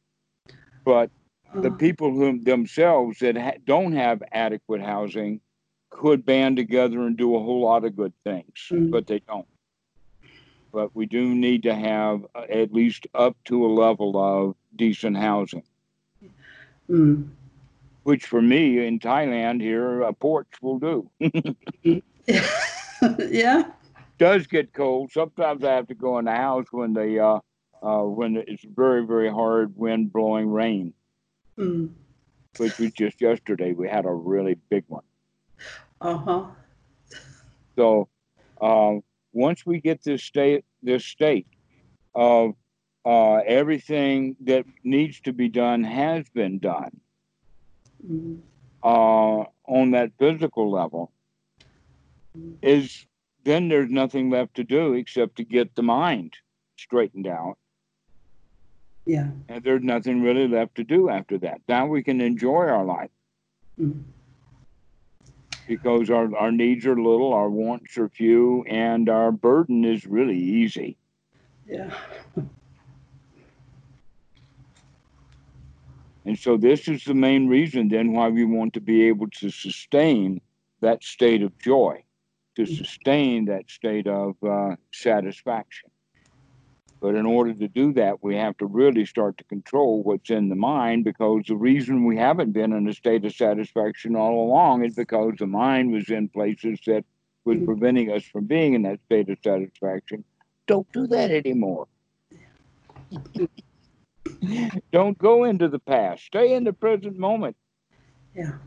[0.84, 1.10] But
[1.54, 1.78] the uh-huh.
[1.78, 5.42] people who themselves that ha- don't have adequate housing
[5.90, 8.90] could band together and do a whole lot of good things, mm.
[8.90, 9.46] but they don't
[10.72, 15.18] but we do need to have uh, at least up to a level of decent
[15.18, 15.64] housing.
[16.90, 17.30] Mm.
[18.04, 21.10] Which for me in Thailand here, a porch will do.
[23.30, 23.64] yeah.
[24.18, 25.12] Does get cold.
[25.12, 27.40] Sometimes I have to go in the house when the uh,
[27.82, 30.94] uh, when it's very very hard wind blowing rain.
[31.58, 31.92] Mm.
[32.58, 33.74] Which was just yesterday.
[33.74, 35.04] We had a really big one.
[36.02, 36.46] Uh huh.
[37.78, 38.10] So,
[38.60, 41.48] um, once we get this state this state
[42.14, 42.56] of
[43.06, 47.00] uh, everything that needs to be done has been done
[48.06, 48.36] mm-hmm.
[48.84, 51.12] uh, on that physical level
[52.38, 52.54] mm-hmm.
[52.62, 53.06] is
[53.44, 56.36] then there's nothing left to do except to get the mind
[56.78, 57.58] straightened out
[59.06, 62.86] yeah and there's nothing really left to do after that now we can enjoy our
[62.86, 63.10] life
[63.80, 64.02] mm-hmm
[65.68, 70.38] because our, our needs are little, our wants are few, and our burden is really
[70.38, 70.98] easy.
[71.66, 71.94] Yeah.
[76.26, 79.50] and so, this is the main reason then why we want to be able to
[79.50, 80.42] sustain
[80.82, 82.04] that state of joy,
[82.56, 82.78] to mm.
[82.78, 85.91] sustain that state of uh, satisfaction.
[87.02, 90.50] But in order to do that, we have to really start to control what's in
[90.50, 94.86] the mind because the reason we haven't been in a state of satisfaction all along
[94.86, 97.04] is because the mind was in places that
[97.44, 97.66] was mm-hmm.
[97.66, 100.24] preventing us from being in that state of satisfaction.
[100.68, 101.88] Don't do that anymore.
[104.92, 106.26] Don't go into the past.
[106.26, 107.56] Stay in the present moment.
[108.36, 108.60] Yeah.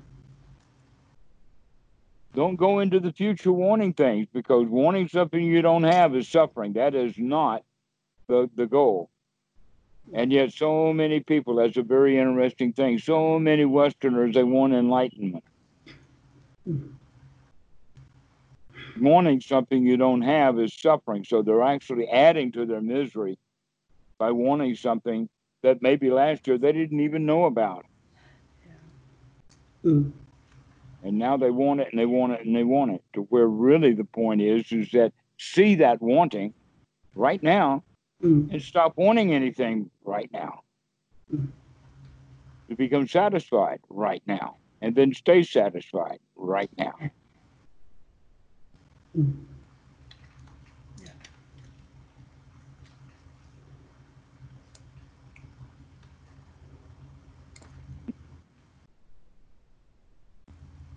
[2.34, 6.72] Don't go into the future wanting things because wanting something you don't have is suffering.
[6.72, 7.62] That is not
[8.26, 9.10] the, the goal.
[10.12, 12.98] And yet, so many people, that's a very interesting thing.
[12.98, 15.44] So many Westerners, they want enlightenment.
[19.00, 21.24] Wanting something you don't have is suffering.
[21.24, 23.38] So they're actually adding to their misery
[24.18, 25.28] by wanting something
[25.62, 27.86] that maybe last year they didn't even know about.
[29.84, 30.12] Mm.
[31.02, 33.46] And now they want it and they want it and they want it to where
[33.46, 36.54] really the point is is that see that wanting
[37.14, 37.82] right now
[38.24, 38.50] mm.
[38.50, 40.60] and stop wanting anything right now.
[41.32, 41.48] Mm.
[42.70, 46.94] To become satisfied right now and then stay satisfied right now.
[49.16, 49.44] Mm.
[50.96, 51.08] Yeah.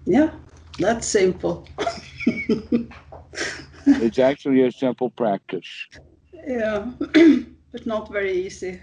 [0.06, 0.32] yeah,
[0.80, 1.68] that's simple.
[3.86, 5.68] it's actually a simple practice.
[6.48, 6.91] Yeah,
[7.74, 8.80] but not very easy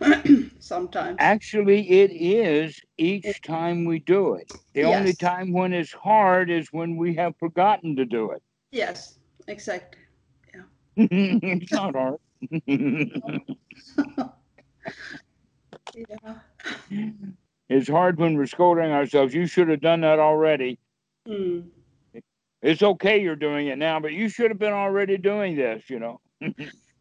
[0.60, 1.16] sometimes.
[1.18, 4.46] Actually, it is each time we do it.
[4.74, 5.00] The yes.
[5.00, 8.40] only time when it's hard is when we have forgotten to do it.
[8.70, 9.18] Yes,
[9.48, 10.00] exactly.
[10.54, 10.62] Yeah.
[10.96, 12.20] it's not hard.
[15.96, 16.34] yeah.
[17.68, 19.34] It's hard when we're scolding ourselves.
[19.34, 20.78] You should have done that already.
[21.26, 21.64] Mm.
[22.62, 25.98] It's okay you're doing it now, but you should have been already doing this, you
[25.98, 26.20] know.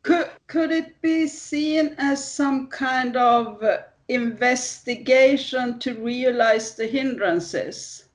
[0.04, 3.64] Could could it be seen as some kind of
[4.08, 8.06] investigation to realize the hindrances?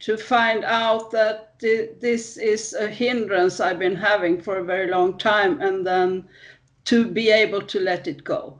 [0.00, 5.16] To find out that this is a hindrance I've been having for a very long
[5.16, 6.28] time and then
[6.84, 8.58] to be able to let it go.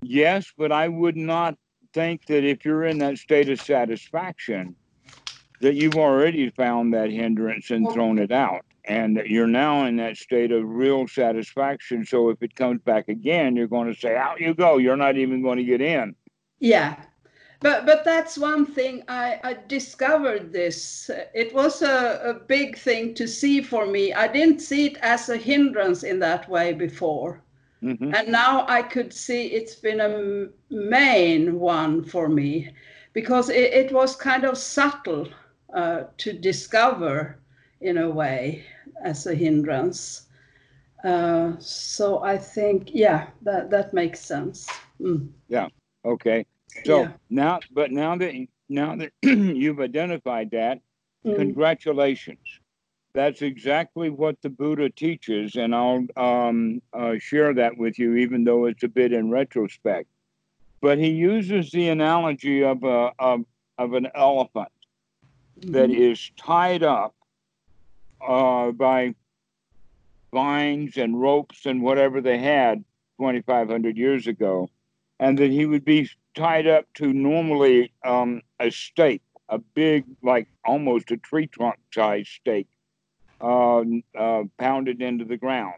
[0.00, 1.58] Yes, but I would not
[1.92, 4.74] think that if you're in that state of satisfaction,
[5.60, 10.16] that you've already found that hindrance and thrown it out, and you're now in that
[10.16, 12.04] state of real satisfaction.
[12.04, 15.16] So if it comes back again, you're going to say, "Out you go!" You're not
[15.16, 16.14] even going to get in.
[16.58, 16.96] Yeah,
[17.60, 21.10] but but that's one thing I, I discovered this.
[21.34, 24.12] It was a, a big thing to see for me.
[24.12, 27.42] I didn't see it as a hindrance in that way before.
[27.82, 28.14] Mm-hmm.
[28.14, 32.70] And now I could see it's been a main one for me
[33.12, 35.28] because it, it was kind of subtle
[35.74, 37.38] uh, to discover
[37.80, 38.64] in a way
[39.04, 40.26] as a hindrance.
[41.04, 44.68] Uh, so I think, yeah, that, that makes sense.
[45.00, 45.30] Mm.
[45.48, 45.68] Yeah.
[46.04, 46.46] Okay.
[46.84, 47.12] So yeah.
[47.30, 50.80] now, but now that now that you've identified that,
[51.24, 51.36] mm.
[51.36, 52.60] congratulations
[53.16, 58.44] that's exactly what the Buddha teaches, and I'll um, uh, share that with you, even
[58.44, 60.06] though it's a bit in retrospect.
[60.82, 63.40] But he uses the analogy of a of,
[63.78, 64.68] of an elephant
[65.58, 65.72] mm-hmm.
[65.72, 67.15] that is tied up
[68.26, 69.14] uh, by
[70.32, 72.84] vines and ropes and whatever they had
[73.18, 74.68] 2,500 years ago,
[75.18, 80.48] and that he would be tied up to normally um, a stake, a big, like
[80.64, 82.68] almost a tree trunk size stake
[83.40, 83.82] uh,
[84.18, 85.74] uh, pounded into the ground.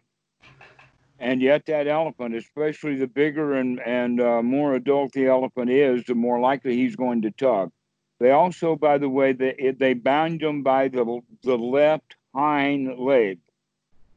[1.20, 6.04] And yet, that elephant, especially the bigger and, and uh, more adult the elephant is,
[6.04, 7.72] the more likely he's going to tug.
[8.20, 13.40] They also, by the way, they, they bound him by the, the left hind leg,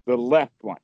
[0.05, 0.77] the left one,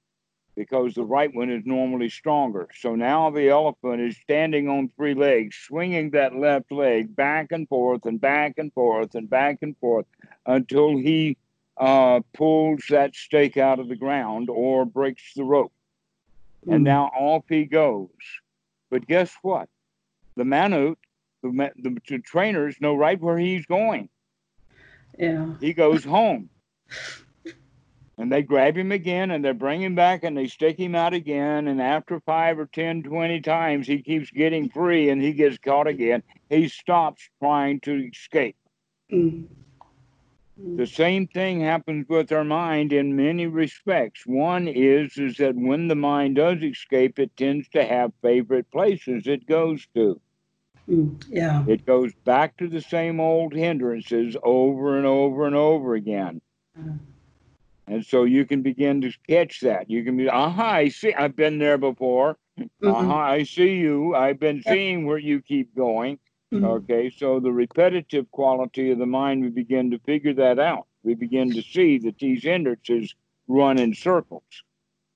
[0.56, 2.68] because the right one is normally stronger.
[2.76, 7.70] So now the elephant is standing on three legs, swinging that left leg back and
[7.70, 10.08] forth and back and forth and back and forth
[10.48, 11.38] until he
[11.78, 15.74] uh, pulls that stake out of the ground or breaks the rope.
[16.66, 16.72] Mm.
[16.74, 16.86] And hmm.
[16.86, 18.10] now off he goes.
[18.90, 19.70] But guess what?
[20.38, 20.96] The mahout,
[21.44, 24.10] the, the, the trainers know right where he's going.
[25.20, 25.54] Yeah.
[25.60, 26.50] He goes home.
[28.20, 31.14] And they grab him again and they bring him back and they stick him out
[31.14, 31.68] again.
[31.68, 35.88] And after five or ten, twenty times, he keeps getting free and he gets caught
[35.88, 36.24] again.
[36.50, 38.56] He stops trying to escape.
[39.14, 39.46] Mm.
[40.60, 44.26] The same thing happens with our mind in many respects.
[44.26, 49.28] One is is that when the mind does escape, it tends to have favorite places
[49.28, 50.20] it goes to.
[50.90, 51.64] Mm, yeah.
[51.68, 56.42] It goes back to the same old hindrances over and over and over again.
[57.88, 59.90] And so you can begin to catch that.
[59.90, 62.38] You can be, aha, I see, I've been there before.
[62.60, 62.88] Mm-hmm.
[62.88, 64.16] Aha, I see you.
[64.16, 66.20] I've been seeing where you keep going.
[66.54, 66.66] Mm-hmm.
[66.66, 70.88] Okay, so the repetitive quality of the mind, we begin to figure that out.
[71.04, 73.16] We begin to see that these hindrances
[73.48, 74.44] run in circles.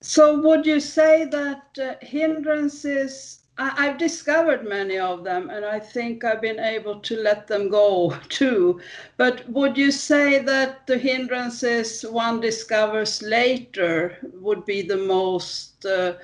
[0.01, 3.40] So, would you say that uh, hindrances?
[3.61, 7.69] I, have discovered many of them, and I think I've been able to let them
[7.69, 8.81] go too.
[9.17, 16.15] But would you say that the hindrances one discovers later would be the most, uh,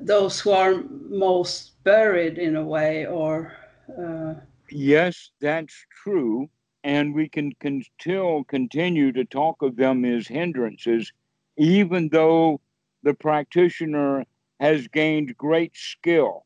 [0.00, 3.52] those who are most buried in a way, or?
[3.98, 4.34] Uh,
[4.70, 6.50] yes, that's true.
[6.82, 11.10] And we can, can still continue to talk of them as hindrances,
[11.56, 12.60] even though
[13.02, 14.26] the practitioner
[14.60, 16.44] has gained great skill.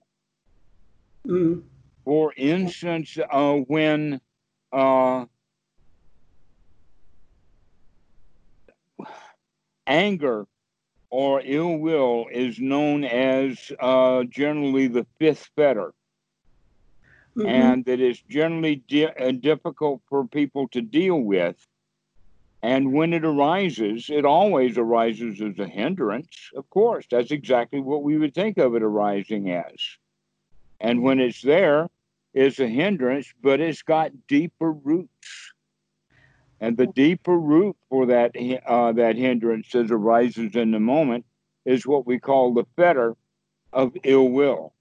[1.26, 1.62] Mm.
[2.04, 4.20] For instance, uh, when
[4.72, 5.26] uh,
[9.86, 10.46] anger
[11.10, 15.92] or ill will is known as uh, generally the fifth fetter
[17.38, 17.48] mm-hmm.
[17.48, 21.56] and that is generally di- uh, difficult for people to deal with.
[22.62, 26.50] And when it arises, it always arises as a hindrance.
[26.56, 29.76] Of course, that's exactly what we would think of it arising as.
[30.80, 31.88] And when it's there,
[32.34, 35.52] is a hindrance, but it's got deeper roots.
[36.60, 38.32] And the deeper root for that
[38.66, 41.24] uh, that hindrance that arises in the moment
[41.64, 43.16] is what we call the fetter
[43.72, 44.72] of ill will,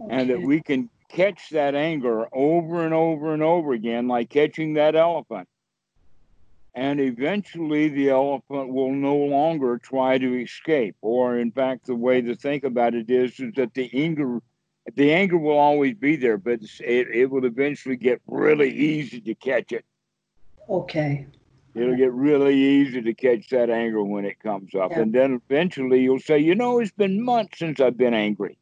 [0.00, 0.14] okay.
[0.14, 4.74] and that we can catch that anger over and over and over again, like catching
[4.74, 5.48] that elephant.
[6.74, 10.96] And eventually, the elephant will no longer try to escape.
[11.02, 14.40] Or, in fact, the way to think about it is, is that the anger
[14.94, 19.34] the anger will always be there, but it, it will eventually get really easy to
[19.34, 19.84] catch it.
[20.68, 21.26] Okay.
[21.74, 24.92] It'll get really easy to catch that anger when it comes up.
[24.92, 25.00] Yeah.
[25.00, 28.58] And then eventually you'll say, you know, it's been months since I've been angry.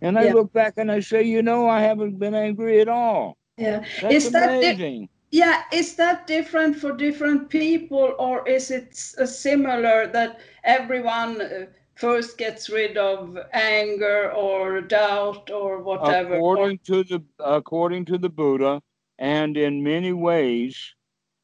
[0.00, 0.34] And I yeah.
[0.34, 3.38] look back and I say, you know, I haven't been angry at all.
[3.56, 3.84] Yeah.
[4.02, 4.30] That's is.
[4.30, 11.66] That yeah, is that different for different people or is it similar that everyone uh,
[11.96, 16.36] first gets rid of anger or doubt or whatever?
[16.36, 18.82] According to the according to the Buddha,
[19.18, 20.94] and in many ways,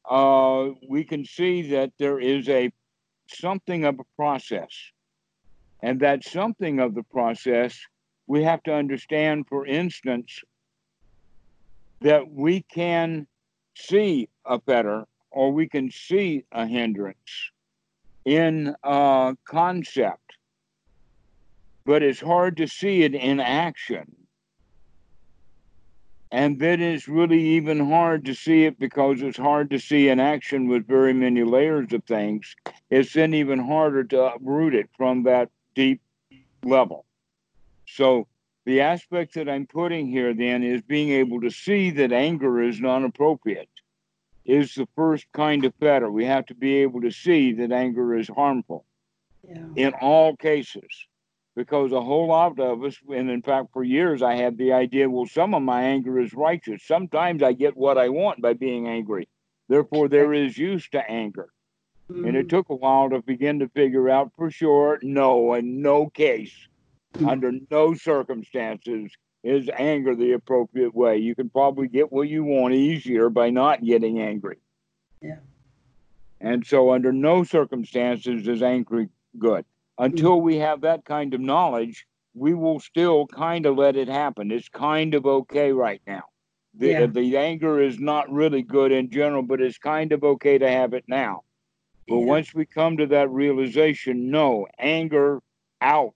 [0.09, 2.71] uh, we can see that there is a
[3.27, 4.69] something of a process.
[5.83, 7.79] And that something of the process,
[8.27, 10.41] we have to understand, for instance,
[12.01, 13.25] that we can
[13.75, 17.51] see a fetter or we can see a hindrance
[18.25, 20.33] in a concept,
[21.85, 24.15] but it's hard to see it in action.
[26.31, 30.19] And then it's really even hard to see it because it's hard to see in
[30.19, 32.55] action with very many layers of things.
[32.89, 36.01] It's then even harder to uproot it from that deep
[36.63, 37.05] level.
[37.85, 38.27] So
[38.65, 42.79] the aspect that I'm putting here then is being able to see that anger is
[42.79, 43.69] non appropriate,
[44.45, 46.09] is the first kind of fetter.
[46.09, 48.85] We have to be able to see that anger is harmful
[49.43, 49.65] yeah.
[49.75, 51.07] in all cases
[51.55, 55.09] because a whole lot of us, and in fact, for years, I had the idea
[55.09, 56.83] well, some of my anger is righteous.
[56.85, 59.27] Sometimes I get what I want by being angry.
[59.67, 61.49] Therefore, there is use to anger.
[62.09, 62.27] Mm.
[62.27, 62.49] And it mm.
[62.49, 66.53] took a while to begin to figure out for sure no, in no case,
[67.15, 67.27] mm.
[67.29, 69.11] under no circumstances,
[69.43, 71.17] is anger the appropriate way.
[71.17, 74.57] You can probably get what you want easier by not getting angry.
[75.21, 75.39] Yeah.
[76.39, 79.65] And so, under no circumstances is angry good
[80.01, 80.13] Mm-hmm.
[80.13, 84.51] until we have that kind of knowledge, we will still kind of let it happen.
[84.51, 86.23] It's kind of okay right now.
[86.73, 87.05] The, yeah.
[87.05, 90.93] the anger is not really good in general, but it's kind of okay to have
[90.93, 91.43] it now.
[92.07, 92.25] But yeah.
[92.25, 95.41] once we come to that realization, no, anger
[95.81, 96.15] out.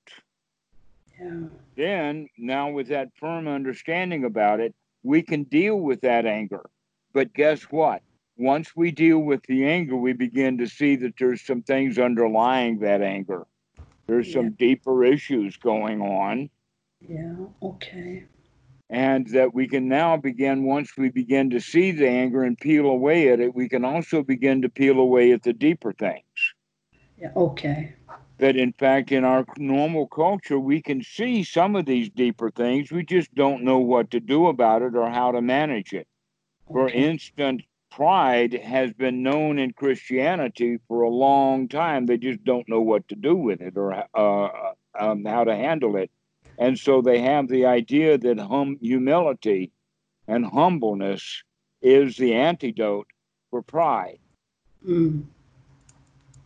[1.20, 1.42] Yeah.
[1.76, 4.74] Then, now with that firm understanding about it,
[5.04, 6.70] we can deal with that anger.
[7.14, 8.02] But guess what?
[8.38, 12.80] Once we deal with the anger, we begin to see that there's some things underlying
[12.80, 13.46] that anger.
[14.08, 16.49] There's some deeper issues going on.
[17.08, 18.26] Yeah, okay.
[18.89, 22.86] And that we can now begin, once we begin to see the anger and peel
[22.86, 26.24] away at it, we can also begin to peel away at the deeper things.
[27.18, 27.95] Yeah, okay.
[28.38, 32.91] That in fact, in our normal culture, we can see some of these deeper things.
[32.91, 36.08] We just don't know what to do about it or how to manage it.
[36.70, 36.74] Okay.
[36.74, 37.64] For instance,
[37.96, 42.06] pride has been known in Christianity for a long time.
[42.06, 45.96] They just don't know what to do with it or uh, um, how to handle
[45.96, 46.12] it.
[46.58, 49.72] And so they have the idea that hum- humility
[50.28, 51.43] and humbleness
[51.82, 53.08] is the antidote
[53.50, 54.20] for pride.
[54.86, 55.24] Mm.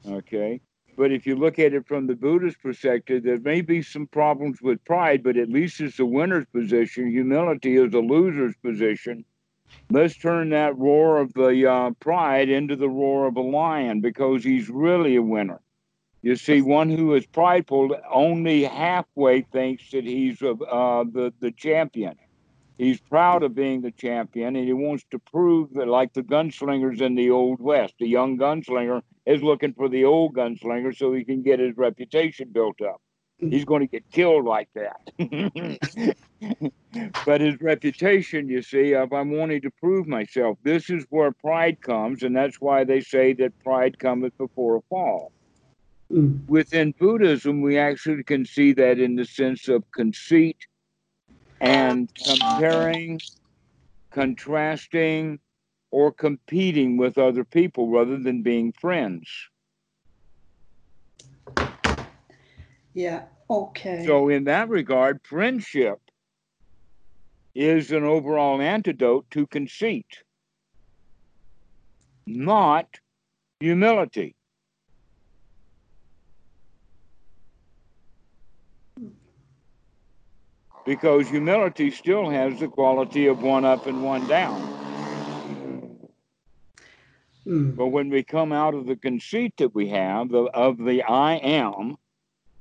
[0.08, 0.62] Okay.
[0.98, 4.62] But if you look at it from the Buddhist perspective, there may be some problems
[4.62, 7.10] with pride, but at least it's the winner's position.
[7.10, 9.26] Humility is a loser's position
[9.90, 14.44] let's turn that roar of the uh, pride into the roar of a lion because
[14.44, 15.62] he's really a winner.
[16.22, 22.16] You see, one who is prideful only halfway thinks that he's uh, the, the champion.
[22.78, 27.02] He's proud of being the champion and he wants to prove that, like the gunslingers
[27.02, 31.24] in the Old West, the young gunslinger is looking for the old gunslinger so he
[31.24, 33.02] can get his reputation built up
[33.40, 35.02] he's going to get killed like that.
[37.26, 40.58] but his reputation, you see, of I'm wanting to prove myself.
[40.64, 44.82] This is where pride comes, and that's why they say that pride cometh before a
[44.90, 45.32] fall.
[46.12, 46.48] Mm.
[46.48, 50.58] Within Buddhism, we actually can see that in the sense of conceit
[51.62, 53.20] and comparing,
[54.12, 55.40] contrasting,
[55.92, 59.28] or competing with other people rather than being friends.
[62.94, 63.24] Yeah.
[63.50, 64.06] Okay.
[64.06, 66.00] So, in that regard, friendship
[67.56, 70.24] is an overall antidote to conceit,
[72.26, 72.88] not
[73.60, 74.36] humility.
[80.90, 84.60] because humility still has the quality of one up and one down.
[87.46, 87.76] Mm.
[87.76, 91.98] But when we come out of the conceit that we have of the I am,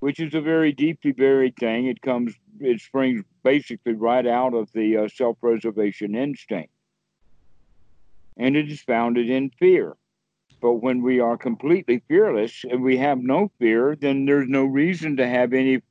[0.01, 4.71] which is a very deeply buried thing, it comes, it springs basically right out of
[4.73, 6.73] the uh, self preservation instinct.
[8.37, 9.97] And it is founded in fear.
[10.61, 15.17] But when we are completely fearless and we have no fear, then there's no reason
[15.17, 15.83] to have any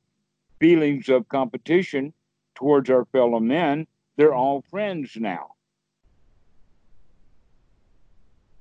[0.58, 2.12] feelings of competition
[2.54, 3.86] towards our fellow men.
[4.16, 5.54] They're all friends now.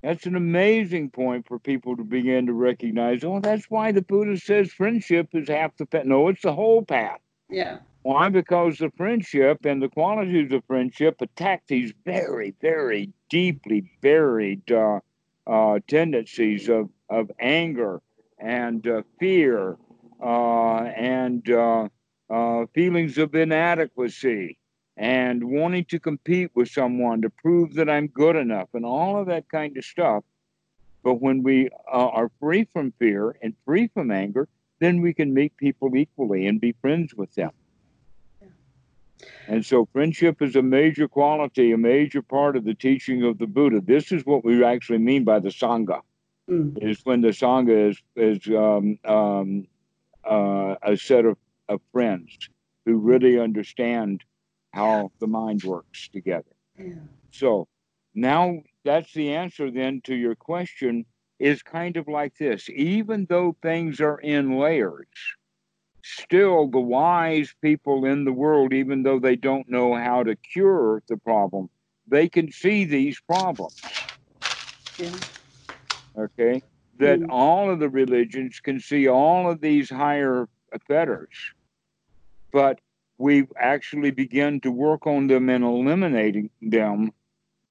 [0.03, 3.23] That's an amazing point for people to begin to recognize.
[3.23, 6.05] Oh, that's why the Buddha says friendship is half the path.
[6.05, 7.19] No, it's the whole path.
[7.49, 7.79] Yeah.
[8.03, 8.29] Why?
[8.29, 14.99] Because the friendship and the qualities of friendship attack these very, very deeply buried uh,
[15.45, 18.01] uh, tendencies of, of anger
[18.39, 19.77] and uh, fear
[20.23, 21.89] uh, and uh,
[22.29, 24.57] uh, feelings of inadequacy
[24.97, 29.27] and wanting to compete with someone to prove that I'm good enough and all of
[29.27, 30.23] that kind of stuff.
[31.03, 34.47] But when we uh, are free from fear and free from anger,
[34.79, 37.51] then we can meet people equally and be friends with them.
[39.47, 43.47] And so, friendship is a major quality, a major part of the teaching of the
[43.47, 43.81] Buddha.
[43.81, 46.01] This is what we actually mean by the Sangha.
[46.49, 46.77] Mm.
[46.81, 49.67] Is when the Sangha is is um, um,
[50.23, 51.37] uh, a set of,
[51.69, 52.49] of friends
[52.85, 54.23] who really understand
[54.78, 56.55] how the mind works together.
[56.78, 56.93] Yeah.
[57.32, 57.67] So
[58.13, 61.05] now that's the answer then to your question
[61.39, 65.07] is kind of like this even though things are in layers,
[66.03, 71.01] still the wise people in the world, even though they don't know how to cure
[71.09, 71.69] the problem,
[72.07, 73.82] they can see these problems.
[74.99, 75.15] Yeah.
[76.17, 76.61] Okay.
[76.99, 77.28] That mm.
[77.30, 80.47] all of the religions can see all of these higher
[80.88, 81.36] fetters.
[82.51, 82.80] But
[83.18, 87.11] we actually begin to work on them and eliminating them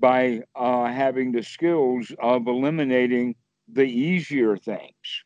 [0.01, 3.35] by uh, having the skills of eliminating
[3.69, 5.25] the easier things.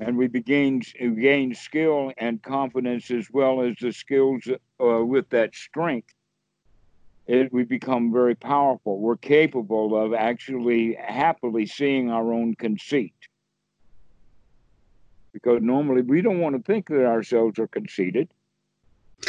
[0.00, 5.54] And we gain, gain skill and confidence as well as the skills uh, with that
[5.54, 6.14] strength.
[7.26, 8.98] It, we become very powerful.
[8.98, 13.14] We're capable of actually happily seeing our own conceit.
[15.32, 18.28] Because normally we don't want to think that ourselves are conceited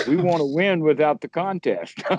[0.08, 2.04] we want to win without the contest.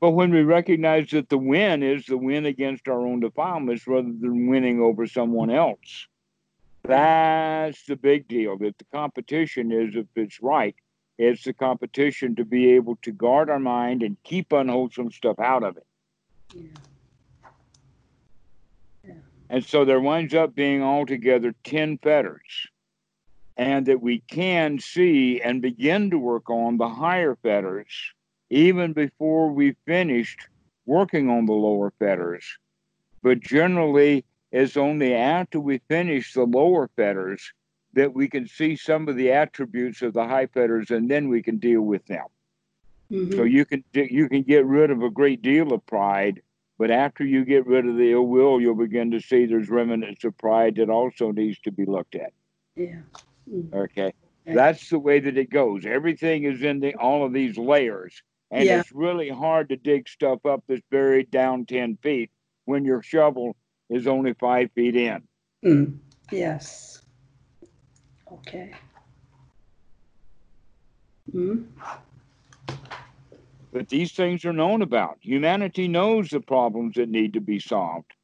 [0.00, 4.08] but when we recognize that the win is the win against our own defilements rather
[4.08, 6.06] than winning over someone else,
[6.82, 8.56] that's the big deal.
[8.58, 10.74] That the competition is, if it's right,
[11.18, 15.62] it's the competition to be able to guard our mind and keep unwholesome stuff out
[15.62, 15.86] of it.
[16.54, 16.62] Yeah.
[19.06, 19.14] Yeah.
[19.50, 22.68] And so there winds up being altogether 10 fetters
[23.58, 27.90] and that we can see and begin to work on the higher fetters
[28.50, 30.48] even before we finished
[30.86, 32.44] working on the lower fetters.
[33.22, 37.52] But generally, it's only after we finish the lower fetters
[37.92, 41.42] that we can see some of the attributes of the high fetters, and then we
[41.42, 42.24] can deal with them.
[43.10, 43.36] Mm-hmm.
[43.36, 46.42] So you can you can get rid of a great deal of pride,
[46.78, 50.24] but after you get rid of the ill will, you'll begin to see there's remnants
[50.24, 52.32] of pride that also needs to be looked at.
[52.76, 53.00] Yeah.
[53.72, 54.12] Okay.
[54.46, 55.84] That's the way that it goes.
[55.84, 58.22] Everything is in the all of these layers.
[58.50, 58.80] And yeah.
[58.80, 62.30] it's really hard to dig stuff up that's buried down 10 feet
[62.64, 63.56] when your shovel
[63.90, 65.22] is only five feet in.
[65.64, 65.98] Mm.
[66.30, 67.02] Yes.
[68.32, 68.72] Okay.
[71.34, 71.66] Mm.
[73.70, 75.18] But these things are known about.
[75.20, 78.14] Humanity knows the problems that need to be solved.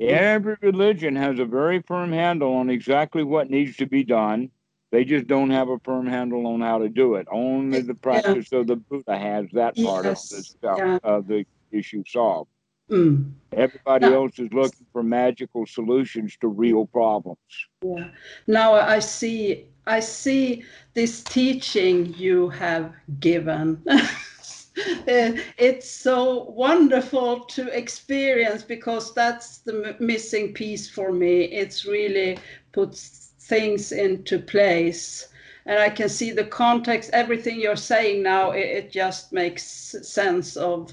[0.00, 0.08] Mm.
[0.08, 4.50] Every religion has a very firm handle on exactly what needs to be done
[4.94, 7.26] they just don't have a firm handle on how to do it.
[7.28, 8.60] Only the practice yeah.
[8.60, 10.30] of the Buddha has that part yes.
[10.30, 10.98] of the stuff, yeah.
[11.02, 12.48] of the issue solved.
[12.88, 13.32] Mm.
[13.50, 17.38] Everybody now, else is looking for magical solutions to real problems.
[17.82, 18.10] Yeah.
[18.46, 23.82] Now I see I see this teaching you have given.
[24.76, 31.46] it's so wonderful to experience because that's the missing piece for me.
[31.46, 32.38] It's really
[32.70, 35.28] puts things into place.
[35.66, 39.62] And i can see the context everything you're saying now it, it, just makes
[40.02, 40.92] sense of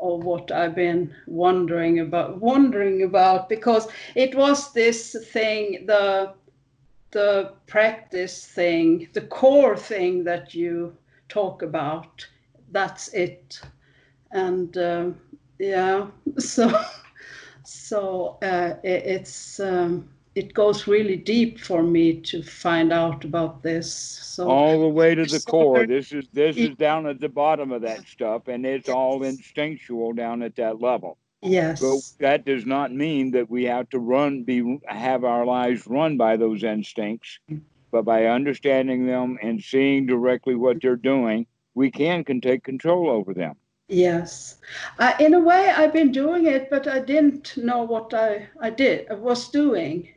[0.00, 3.86] of what i've been wondering about wondering about because
[4.16, 6.34] it was this thing the
[7.12, 10.92] the practice thing the core thing that you
[11.28, 12.26] talk about.
[12.70, 13.60] That's it.
[14.32, 15.10] And uh,
[15.58, 16.84] yeah so
[17.64, 20.08] so uh, it, it's um,
[20.38, 23.92] it goes really deep for me to find out about this.
[23.92, 25.84] So all the way to the core.
[25.84, 30.12] This is this is down at the bottom of that stuff, and it's all instinctual
[30.12, 31.18] down at that level.
[31.42, 31.80] Yes.
[31.80, 36.16] But that does not mean that we have to run be have our lives run
[36.16, 37.40] by those instincts,
[37.90, 43.10] but by understanding them and seeing directly what they're doing, we can can take control
[43.10, 43.56] over them.
[43.88, 44.58] Yes,
[45.00, 48.70] uh, in a way, I've been doing it, but I didn't know what I I
[48.70, 50.08] did I was doing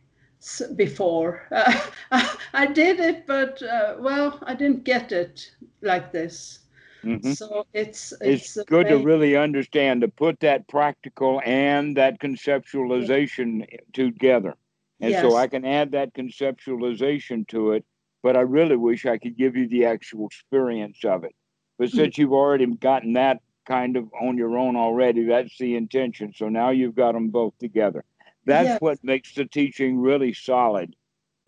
[0.75, 1.47] before.
[1.51, 1.79] Uh,
[2.53, 6.59] I did it, but uh, well, I didn't get it like this.
[7.03, 7.31] Mm-hmm.
[7.31, 13.65] So it's it's, it's good to really understand to put that practical and that conceptualization
[13.93, 14.55] together.
[14.99, 15.23] And yes.
[15.23, 17.85] so I can add that conceptualization to it,
[18.21, 21.33] but I really wish I could give you the actual experience of it.
[21.79, 21.97] But mm-hmm.
[21.97, 26.33] since you've already gotten that kind of on your own already, that's the intention.
[26.35, 28.05] So now you've got them both together.
[28.45, 28.81] That's yes.
[28.81, 30.95] what makes the teaching really solid.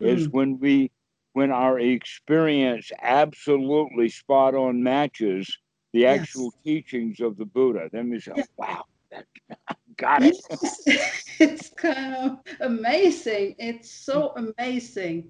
[0.02, 0.16] Mm-hmm.
[0.16, 0.32] Is mm.
[0.32, 0.90] when we
[1.32, 5.58] when our experience absolutely spot on matches
[5.92, 6.20] the yes.
[6.20, 7.88] actual teachings of the Buddha.
[7.92, 8.44] Then we say, yeah.
[8.56, 9.26] wow, that,
[9.96, 10.36] got it.
[10.50, 10.82] Yes.
[11.40, 13.54] it's kind of amazing.
[13.58, 15.28] It's so amazing.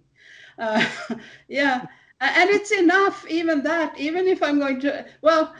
[0.58, 0.84] Uh,
[1.48, 1.86] yeah.
[2.20, 5.54] And it's enough, even that, even if I'm going to, well,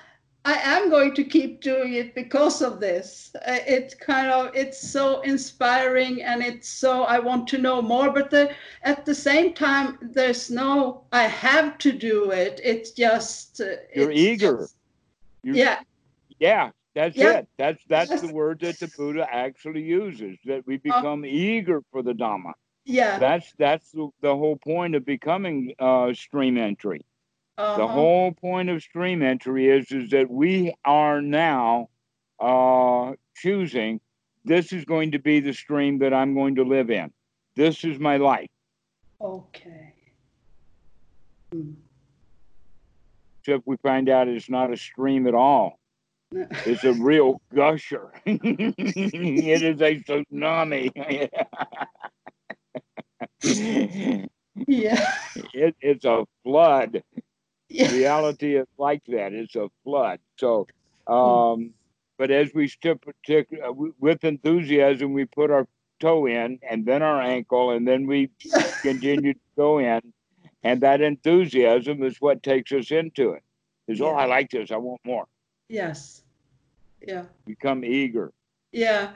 [0.47, 3.35] I am going to keep doing it because of this.
[3.35, 8.11] Uh, it kind of it's so inspiring and it's so I want to know more.
[8.11, 12.61] But the, at the same time, there's no I have to do it.
[12.63, 14.59] It's just uh, you're it's eager.
[14.59, 14.77] Just,
[15.43, 15.81] you're, yeah.
[16.39, 17.39] Yeah, that's yeah.
[17.39, 17.49] it.
[17.57, 18.21] That's that's yes.
[18.21, 20.37] the word that the Buddha actually uses.
[20.45, 21.01] That we uh-huh.
[21.01, 22.53] become uh, eager for the Dhamma.
[22.85, 23.19] Yeah.
[23.19, 27.05] That's that's the, the whole point of becoming uh, stream entry.
[27.57, 27.77] Uh-huh.
[27.77, 31.89] The whole point of stream entry is is that we are now
[32.41, 34.01] uh, choosing
[34.45, 37.13] this is going to be the stream that I'm going to live in.
[37.57, 38.51] This is my life.
[39.21, 39.95] Okay.
[41.53, 41.73] Hmm.
[43.41, 45.79] Except we find out it's not a stream at all.
[46.33, 48.13] it's a real gusher.
[48.27, 50.91] it is a tsunami.
[54.67, 55.13] yeah.
[55.55, 57.03] It, it's a flood
[57.75, 57.91] yeah.
[57.93, 59.33] reality is like that.
[59.33, 60.21] It's a flood.
[60.37, 60.67] So,
[61.07, 61.71] um,
[62.17, 65.67] but as we step uh, with enthusiasm, we put our
[66.01, 68.31] toe in and then our ankle, and then we
[68.83, 70.01] continue to go in.
[70.63, 73.43] And that enthusiasm is what takes us into it.
[73.87, 74.07] Is yeah.
[74.07, 74.71] oh, I like this.
[74.71, 75.27] I want more.
[75.69, 76.23] Yes.
[77.07, 77.25] Yeah.
[77.45, 78.33] Become eager.
[78.73, 79.11] Yeah.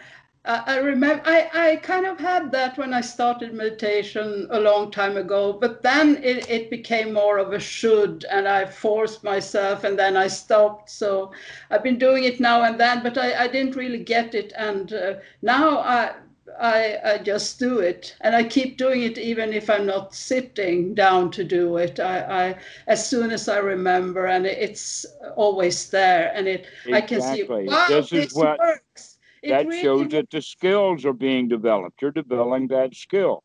[0.45, 5.17] I remember I, I kind of had that when I started meditation a long time
[5.17, 9.99] ago, but then it, it became more of a should and I forced myself and
[9.99, 10.91] then I stopped.
[10.91, 11.33] So
[11.71, 14.53] I've been doing it now and then, but I, I didn't really get it.
[14.57, 16.15] And uh, now I,
[16.59, 20.95] I, I just do it and I keep doing it even if I'm not sitting
[20.95, 22.01] down to do it.
[22.01, 25.05] I, I as soon as I remember and it's
[25.37, 26.95] always there and it exactly.
[26.95, 28.59] I can see wow, this, this what...
[28.59, 29.08] works
[29.43, 32.01] that really shows that the skills are being developed.
[32.03, 33.43] You're developing that skill.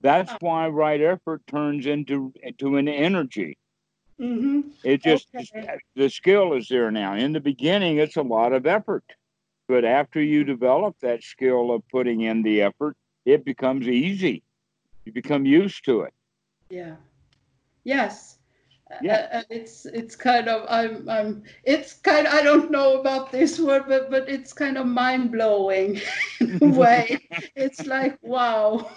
[0.00, 3.58] That's uh, why right effort turns into into an energy.
[4.20, 4.70] Mm-hmm.
[4.84, 5.78] It just okay.
[5.94, 7.14] the skill is there now.
[7.14, 9.04] In the beginning, it's a lot of effort,
[9.68, 14.42] but after you develop that skill of putting in the effort, it becomes easy.
[15.04, 16.14] You become used to it.
[16.70, 16.96] Yeah.
[17.84, 18.35] Yes
[19.02, 19.28] yeah.
[19.32, 23.58] and it's it's kind of I'm I'm it's kind of, I don't know about this
[23.58, 26.00] word but but it's kind of mind blowing
[26.40, 27.20] in a way.
[27.56, 28.88] It's like wow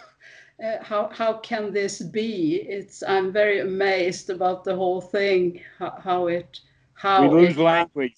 [0.63, 2.65] uh, how how can this be?
[2.67, 6.59] It's I'm very amazed about the whole thing how, how it
[6.93, 8.15] how we lose it, language.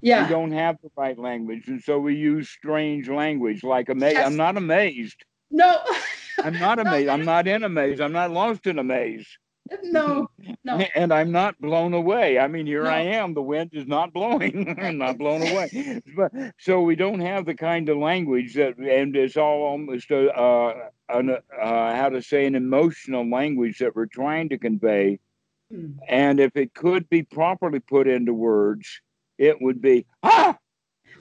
[0.00, 0.24] Yeah.
[0.24, 4.26] We don't have the right language and so we use strange language like amazed yes.
[4.26, 5.24] I'm not amazed.
[5.50, 5.78] No.
[6.42, 8.00] I'm not amazed no, I'm not in a maze.
[8.00, 9.26] I'm not lost in a maze
[9.82, 10.30] no,
[10.64, 10.78] no.
[10.94, 12.38] And I'm not blown away.
[12.38, 12.90] I mean, here no.
[12.90, 13.34] I am.
[13.34, 14.76] The wind is not blowing.
[14.80, 16.02] I'm not blown away.
[16.16, 20.32] But so we don't have the kind of language that, and it's all almost a,
[20.32, 25.18] uh, an, uh, how to say, an emotional language that we're trying to convey.
[25.70, 25.92] Hmm.
[26.08, 29.00] And if it could be properly put into words,
[29.38, 30.56] it would be ah.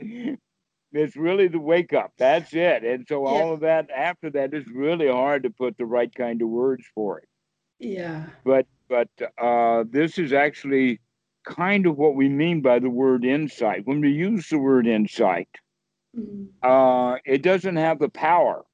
[0.00, 2.12] it's really the wake up.
[2.18, 2.84] That's it.
[2.84, 3.30] And so yeah.
[3.30, 6.84] all of that after that is really hard to put the right kind of words
[6.94, 7.28] for it.
[7.78, 8.26] Yeah.
[8.44, 9.08] But but
[9.40, 11.00] uh, this is actually
[11.44, 13.86] kind of what we mean by the word insight.
[13.86, 15.48] When we use the word insight,
[16.16, 16.46] mm-hmm.
[16.68, 18.64] uh, it doesn't have the power,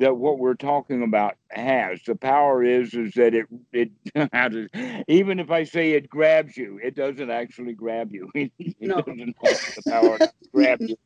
[0.00, 2.00] that what we're talking about has.
[2.04, 6.96] The power is is that it it even if I say it grabs you, it
[6.96, 8.30] doesn't actually grab you.
[8.34, 9.02] it no.
[9.02, 10.96] doesn't have the power to grab you.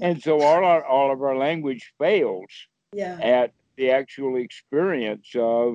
[0.00, 2.50] and so all our all of our language fails
[2.92, 3.18] yeah.
[3.20, 5.74] at the actual experience of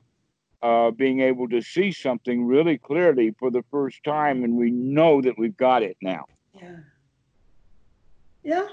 [0.61, 5.21] uh, being able to see something really clearly for the first time, and we know
[5.21, 6.25] that we've got it now.
[6.53, 6.77] Yeah.
[8.43, 8.67] Yeah.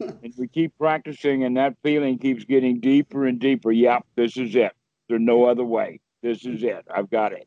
[0.00, 3.70] And we keep practicing, and that feeling keeps getting deeper and deeper.
[3.70, 4.72] Yep, this is it.
[5.08, 6.00] There's no other way.
[6.22, 6.84] This is it.
[6.92, 7.46] I've got it.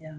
[0.00, 0.18] Yeah.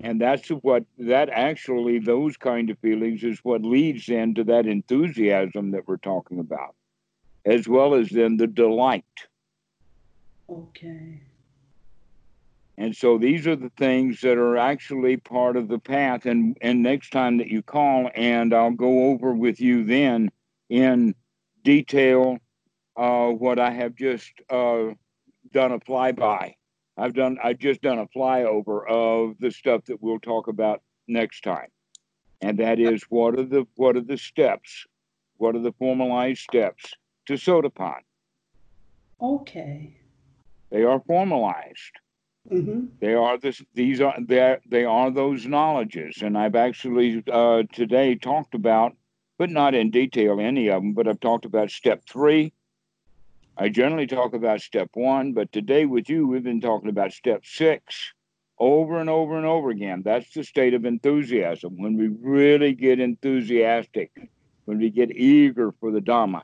[0.00, 5.72] And that's what that actually, those kind of feelings is what leads into that enthusiasm
[5.72, 6.74] that we're talking about,
[7.44, 9.04] as well as then the delight.
[10.48, 11.20] Okay.
[12.78, 16.26] And so these are the things that are actually part of the path.
[16.26, 20.30] And, and next time that you call, and I'll go over with you then
[20.70, 21.16] in
[21.64, 22.38] detail
[22.96, 24.90] uh, what I have just uh,
[25.52, 26.54] done a flyby.
[26.96, 31.42] I've done I've just done a flyover of the stuff that we'll talk about next
[31.42, 31.68] time.
[32.40, 34.84] And that is what are the what are the steps?
[35.36, 36.94] What are the formalized steps
[37.26, 38.00] to Sotapan?
[39.20, 39.96] Okay.
[40.70, 41.92] They are formalized.
[42.50, 42.86] Mm-hmm.
[43.00, 43.62] They are this.
[43.74, 44.56] These are they.
[44.66, 48.96] They are those knowledges, and I've actually uh, today talked about,
[49.38, 50.94] but not in detail any of them.
[50.94, 52.52] But I've talked about step three.
[53.58, 57.44] I generally talk about step one, but today with you, we've been talking about step
[57.44, 58.12] six
[58.58, 60.02] over and over and over again.
[60.04, 64.10] That's the state of enthusiasm when we really get enthusiastic,
[64.64, 66.42] when we get eager for the Dhamma.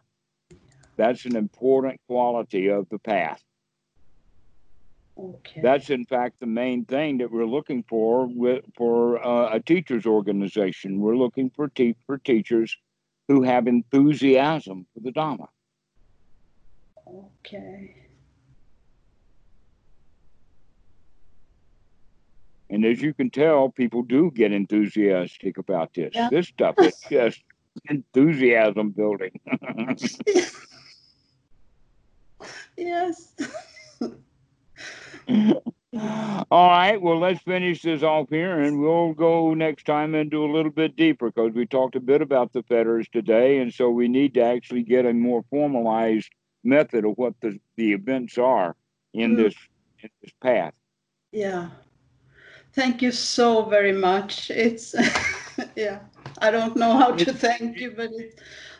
[0.97, 3.42] That's an important quality of the path.
[5.17, 5.61] Okay.
[5.62, 10.07] That's in fact the main thing that we're looking for with, for uh, a teachers
[10.07, 10.99] organization.
[10.99, 12.77] We're looking for te- for teachers
[13.29, 15.47] who have enthusiasm for the Dhamma.
[17.07, 17.95] Okay.
[22.71, 26.11] And as you can tell, people do get enthusiastic about this.
[26.12, 26.29] Yeah.
[26.29, 27.41] This stuff is just
[27.89, 29.39] enthusiasm building.
[32.77, 33.33] yes.
[36.51, 40.51] All right, well, let's finish this off here and we'll go next time into a
[40.51, 43.59] little bit deeper because we talked a bit about the fetters today.
[43.59, 46.31] And so we need to actually get a more formalized
[46.64, 48.75] method of what the, the events are
[49.12, 49.37] in, mm.
[49.37, 49.55] this,
[50.03, 50.75] in this path.
[51.31, 51.70] Yeah.
[52.72, 54.51] Thank you so very much.
[54.51, 54.95] It's,
[55.77, 56.01] yeah,
[56.39, 58.35] I don't know how to thank you, but it's,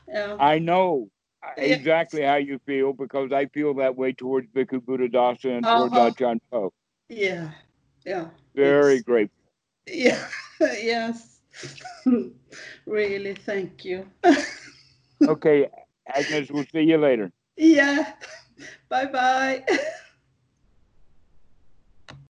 [0.09, 0.36] yeah.
[0.40, 1.11] I know
[1.57, 5.88] exactly how you feel because I feel that way towards Bhikkhu Buddhadasa and uh-huh.
[5.88, 6.72] towards Ajahn Po.
[7.09, 7.51] Yeah,
[8.05, 8.28] yeah.
[8.55, 9.36] Very it's, grateful.
[9.86, 10.26] Yeah,
[10.61, 11.40] yes.
[12.86, 14.07] really, thank you.
[15.26, 15.68] okay,
[16.07, 17.30] Agnes, we'll see you later.
[17.57, 18.12] Yeah,
[18.88, 19.64] bye bye.